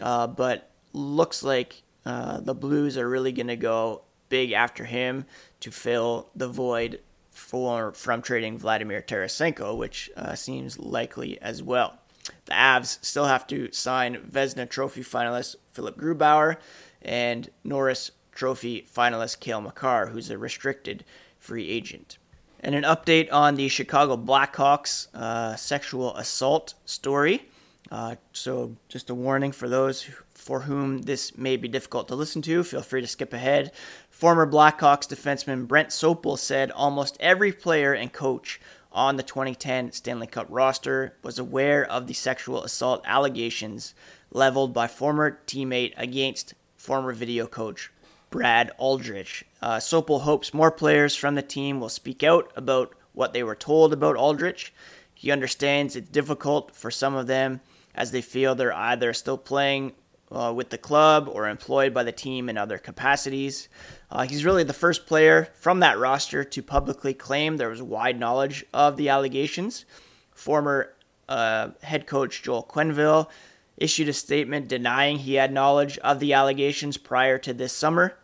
uh, 0.02 0.28
but 0.28 0.72
looks 0.94 1.44
like 1.44 1.82
uh, 2.06 2.40
the 2.40 2.54
Blues 2.54 2.98
are 2.98 3.10
really 3.10 3.32
going 3.32 3.48
to 3.48 3.56
go 3.56 4.04
big 4.30 4.52
after 4.52 4.86
him 4.86 5.26
to 5.60 5.72
fill 5.72 6.30
the 6.36 6.48
void 6.48 7.00
for 7.32 7.92
from 7.94 8.22
trading 8.22 8.58
Vladimir 8.58 9.02
Tarasenko, 9.02 9.78
which 9.78 10.10
uh, 10.16 10.36
seems 10.36 10.80
likely 10.80 11.40
as 11.42 11.62
well. 11.62 12.00
The 12.46 12.54
Avs 12.54 13.04
still 13.04 13.26
have 13.26 13.46
to 13.48 13.72
sign 13.72 14.18
Vezina 14.18 14.70
Trophy 14.70 15.04
finalist 15.04 15.56
Philipp 15.74 15.98
Grubauer 15.98 16.58
and 17.02 17.50
Norris 17.64 18.12
Trophy 18.32 18.88
finalist 18.94 19.40
Cale 19.40 19.62
Makar, 19.62 20.08
who's 20.08 20.30
a 20.30 20.38
restricted 20.38 21.04
free 21.40 21.70
agent. 21.70 22.18
And 22.60 22.74
an 22.74 22.84
update 22.84 23.32
on 23.32 23.56
the 23.56 23.68
Chicago 23.68 24.18
Blackhawks 24.18 25.14
uh, 25.14 25.56
sexual 25.56 26.16
assault 26.16 26.74
story. 26.86 27.48
Uh, 27.92 28.16
so, 28.34 28.76
just 28.90 29.12
a 29.12 29.16
warning 29.16 29.52
for 29.52 29.70
those 29.70 30.10
for 30.46 30.60
whom 30.60 31.02
this 31.02 31.36
may 31.36 31.58
be 31.58 31.68
difficult 31.68 32.08
to 32.08 32.14
listen 32.14 32.40
to, 32.40 32.64
feel 32.64 32.84
free 32.84 33.02
to 33.02 33.08
skip 33.08 33.34
ahead. 33.34 33.72
Former 34.12 34.46
Blackhawks 34.46 35.08
defenseman 35.08 35.68
Brent 35.68 35.90
Sopel 35.90 36.38
said 36.38 36.70
almost 36.70 37.18
every 37.20 37.52
player 37.52 37.94
and 37.94 38.14
coach 38.14 38.62
on 38.92 39.16
the 39.16 39.24
2010 39.24 39.92
Stanley 39.92 40.28
Cup 40.28 40.46
roster 40.52 41.16
was 41.24 41.40
aware 41.40 41.84
of 41.84 42.06
the 42.06 42.14
sexual 42.14 42.64
assault 42.64 43.04
allegations 43.08 43.96
leveled 44.30 44.72
by 44.72 44.86
former 44.86 45.40
teammate 45.48 45.96
against 45.98 46.54
former 46.78 47.12
video 47.12 47.48
coach 47.48 47.92
Brad 48.30 48.70
Aldrich. 48.78 49.46
Uh, 49.64 49.78
Sopel 49.78 50.22
hopes 50.22 50.54
more 50.54 50.72
players 50.72 51.16
from 51.16 51.34
the 51.34 51.42
team 51.42 51.80
will 51.80 51.90
speak 51.90 52.22
out 52.22 52.52
about 52.56 52.94
what 53.14 53.34
they 53.34 53.42
were 53.42 53.56
told 53.56 53.92
about 53.92 54.16
Aldrich. 54.16 54.72
He 55.16 55.32
understands 55.32 55.96
it's 55.96 56.08
difficult 56.08 56.76
for 56.76 56.92
some 56.92 57.16
of 57.16 57.26
them 57.26 57.62
as 57.96 58.12
they 58.12 58.22
feel 58.22 58.54
they're 58.54 58.72
either 58.72 59.12
still 59.12 59.40
playing 59.40 59.94
uh, 60.32 60.52
with 60.56 60.70
the 60.70 60.78
club 60.78 61.30
or 61.32 61.48
employed 61.48 61.94
by 61.94 62.04
the 62.04 62.12
team 62.12 62.50
in 62.50 62.58
other 62.58 62.78
capacities. 62.78 63.70
Uh, 64.10 64.24
he's 64.24 64.46
really 64.46 64.64
the 64.64 64.74
first 64.74 65.06
player 65.06 65.50
from 65.56 65.80
that 65.80 65.98
roster 65.98 66.44
to 66.44 66.62
publicly 66.62 67.14
claim 67.14 67.58
there 67.58 67.70
was 67.70 67.82
wide 67.82 68.20
knowledge 68.20 68.66
of 68.74 68.98
the 68.98 69.10
allegations. 69.10 69.86
Former 70.34 70.94
uh, 71.30 71.70
head 71.82 72.08
coach 72.08 72.44
Joel 72.44 72.64
Quenneville 72.64 73.30
issued 73.78 74.10
a 74.10 74.14
statement 74.14 74.68
denying 74.68 75.18
he 75.18 75.36
had 75.36 75.52
knowledge 75.52 75.98
of 76.00 76.20
the 76.20 76.34
allegations 76.34 76.98
prior 76.98 77.38
to 77.40 77.54
this 77.54 77.74
summer. 77.74 78.18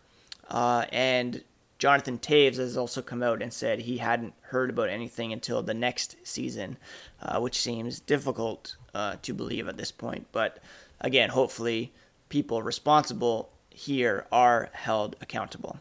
Uh, 0.50 0.86
and 0.92 1.44
Jonathan 1.82 2.20
Toews 2.20 2.58
has 2.58 2.78
also 2.78 3.02
come 3.02 3.24
out 3.24 3.42
and 3.42 3.52
said 3.52 3.80
he 3.80 3.98
hadn't 3.98 4.34
heard 4.42 4.70
about 4.70 4.90
anything 4.90 5.34
until 5.34 5.64
the 5.64 5.74
next 5.74 6.16
season, 6.24 6.78
uh, 7.22 7.40
which 7.40 7.60
seems 7.60 8.00
difficult 8.00 8.76
uh, 8.94 9.16
to 9.24 9.34
believe 9.34 9.68
at 9.68 9.78
this 9.78 9.92
point. 9.92 10.28
But 10.32 10.60
again, 11.02 11.30
hopefully, 11.30 11.92
people 12.30 12.62
responsible 12.62 13.52
here 13.70 14.26
are 14.32 14.70
held 14.74 15.16
accountable. 15.22 15.80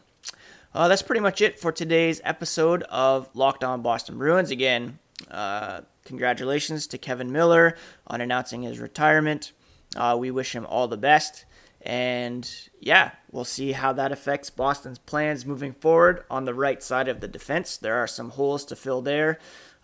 Uh, 0.73 0.87
that's 0.87 1.01
pretty 1.01 1.21
much 1.21 1.41
it 1.41 1.59
for 1.59 1.71
today's 1.71 2.21
episode 2.23 2.83
of 2.83 3.29
Locked 3.33 3.63
On 3.63 3.81
Boston 3.81 4.17
Bruins. 4.17 4.51
Again, 4.51 4.99
uh, 5.29 5.81
congratulations 6.05 6.87
to 6.87 6.97
Kevan 6.97 7.31
Miller 7.31 7.75
on 8.07 8.21
announcing 8.21 8.63
his 8.63 8.79
retirement. 8.79 9.51
Uh, 9.95 10.15
we 10.17 10.31
wish 10.31 10.55
him 10.55 10.65
all 10.65 10.87
the 10.87 10.97
best. 10.97 11.45
And 11.81 12.49
yeah, 12.79 13.11
we'll 13.31 13.43
see 13.43 13.73
how 13.73 13.91
that 13.93 14.11
affects 14.11 14.49
Boston's 14.49 14.99
plans 14.99 15.45
moving 15.45 15.73
forward 15.73 16.23
on 16.29 16.45
the 16.45 16.53
right 16.53 16.81
side 16.81 17.07
of 17.07 17.19
the 17.19 17.27
defense. 17.27 17.75
There 17.75 17.95
are 17.95 18.07
some 18.07 18.29
holes 18.29 18.63
to 18.65 18.75
fill 18.75 19.01
there. 19.01 19.39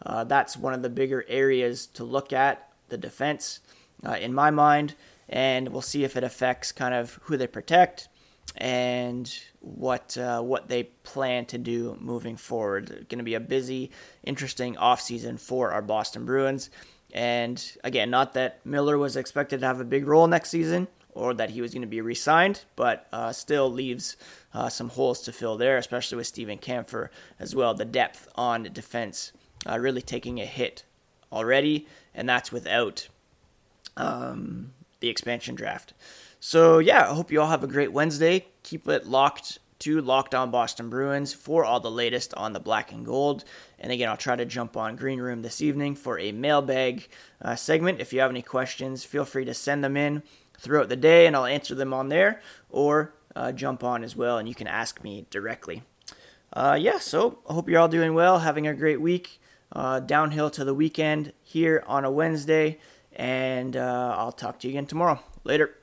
Uh, 0.06 0.24
that's 0.24 0.56
one 0.56 0.74
of 0.74 0.84
the 0.84 0.90
bigger 0.90 1.26
areas 1.28 1.88
to 1.88 2.04
look 2.04 2.32
at 2.32 2.72
the 2.90 2.98
defense, 2.98 3.60
uh, 4.06 4.14
in 4.14 4.34
my 4.34 4.52
mind 4.52 4.96
and 5.30 5.70
we'll 5.70 5.82
see 5.82 6.04
if 6.04 6.16
it 6.16 6.24
affects 6.24 6.72
kind 6.72 6.94
of 6.94 7.20
who 7.24 7.38
they 7.38 7.48
protect 7.48 8.10
and 8.56 9.40
what 9.60 10.18
uh, 10.18 10.42
what 10.42 10.68
they 10.68 10.84
plan 10.84 11.46
to 11.46 11.58
do 11.58 11.98
moving 12.00 12.38
forward. 12.38 12.90
It's 12.90 13.06
Going 13.06 13.20
to 13.20 13.24
be 13.24 13.36
a 13.36 13.40
busy, 13.40 13.92
interesting 14.24 14.76
offseason 14.76 15.40
for 15.40 15.72
our 15.72 15.82
Boston 15.82 16.26
Bruins. 16.26 16.70
And 17.14 17.64
again, 17.84 18.10
not 18.10 18.34
that 18.34 18.66
Miller 18.66 18.98
was 18.98 19.16
expected 19.16 19.62
to 19.62 19.66
have 19.66 19.80
a 19.80 19.86
big 19.86 20.08
role 20.08 20.28
next 20.28 20.50
season 20.50 20.88
or 21.14 21.34
that 21.34 21.50
he 21.50 21.62
was 21.62 21.74
going 21.74 21.82
to 21.82 21.88
be 21.88 22.02
re-signed, 22.02 22.64
but 22.76 23.08
uh, 23.12 23.32
still 23.34 23.72
leaves 23.72 24.18
uh, 24.54 24.70
some 24.70 24.90
holes 24.90 25.22
to 25.22 25.32
fill 25.32 25.58
there, 25.58 25.78
especially 25.78 26.16
with 26.16 26.28
Steven 26.28 26.60
Kampfer 26.60 27.10
as 27.40 27.56
well. 27.56 27.74
The 27.74 27.86
depth 27.86 28.28
on 28.36 28.64
defense 28.72 29.32
uh, 29.68 29.80
really 29.80 30.02
taking 30.02 30.40
a 30.40 30.46
hit 30.46 30.84
already, 31.32 31.88
and 32.14 32.30
that's 32.30 32.52
without 32.52 33.08
um, 33.96 34.74
the 35.00 35.10
expansion 35.10 35.56
draft. 35.56 35.94
So, 36.40 36.80
yeah, 36.80 37.10
I 37.10 37.14
hope 37.14 37.32
you 37.32 37.42
all 37.42 37.48
have 37.48 37.64
a 37.64 37.68
great 37.68 37.92
Wednesday. 37.92 38.48
Keep 38.64 38.88
it 38.88 39.08
locked 39.08 39.60
to 39.80 40.02
Locked 40.02 40.34
On 40.34 40.50
Boston 40.50 40.90
Bruins 40.90 41.34
for 41.34 41.64
all 41.64 41.80
the 41.80 41.92
latest 41.92 42.34
on 42.34 42.54
the 42.54 42.60
black 42.60 42.92
and 42.92 43.06
gold. 43.06 43.44
And 43.80 43.92
again, 43.92 44.10
I'll 44.10 44.18
try 44.18 44.36
to 44.36 44.46
jump 44.46 44.76
on 44.76 44.96
Green 44.96 45.20
Room 45.20 45.42
this 45.42 45.62
evening 45.62 45.96
for 45.96 46.18
a 46.20 46.32
mailbag 46.32 47.08
uh, 47.42 47.56
segment. 47.56 48.02
If 48.02 48.12
you 48.12 48.20
have 48.22 48.32
any 48.32 48.42
questions, 48.42 49.04
feel 49.04 49.26
free 49.26 49.46
to 49.46 49.54
send 49.54 49.84
them 49.84 49.96
in 49.96 50.24
throughout 50.60 50.90
the 50.90 50.96
day 50.96 51.28
and 51.28 51.36
I'll 51.36 51.46
answer 51.46 51.76
them 51.76 51.94
on 51.94 52.10
there 52.10 52.42
or 52.70 53.14
uh, 53.36 53.52
jump 53.52 53.84
on 53.84 54.04
as 54.04 54.16
well 54.16 54.40
and 54.40 54.50
you 54.50 54.56
can 54.56 54.68
ask 54.68 55.04
me 55.04 55.28
directly. 55.30 55.84
Uh, 56.54 56.78
yeah, 56.80 56.98
so 56.98 57.40
I 57.48 57.54
hope 57.54 57.70
you're 57.70 57.80
all 57.80 57.88
doing 57.88 58.14
well, 58.14 58.40
having 58.40 58.68
a 58.68 58.74
great 58.74 59.02
week. 59.02 59.40
Uh, 59.70 60.00
downhill 60.00 60.50
to 60.50 60.64
the 60.64 60.74
weekend 60.74 61.34
here 61.44 61.84
on 61.88 62.06
a 62.06 62.10
Wednesday 62.10 62.80
and 63.18 63.76
uh, 63.76 64.16
I'll 64.18 64.32
talk 64.32 64.60
to 64.60 64.68
you 64.68 64.72
again 64.72 64.86
tomorrow. 64.86 65.20
Later. 65.44 65.74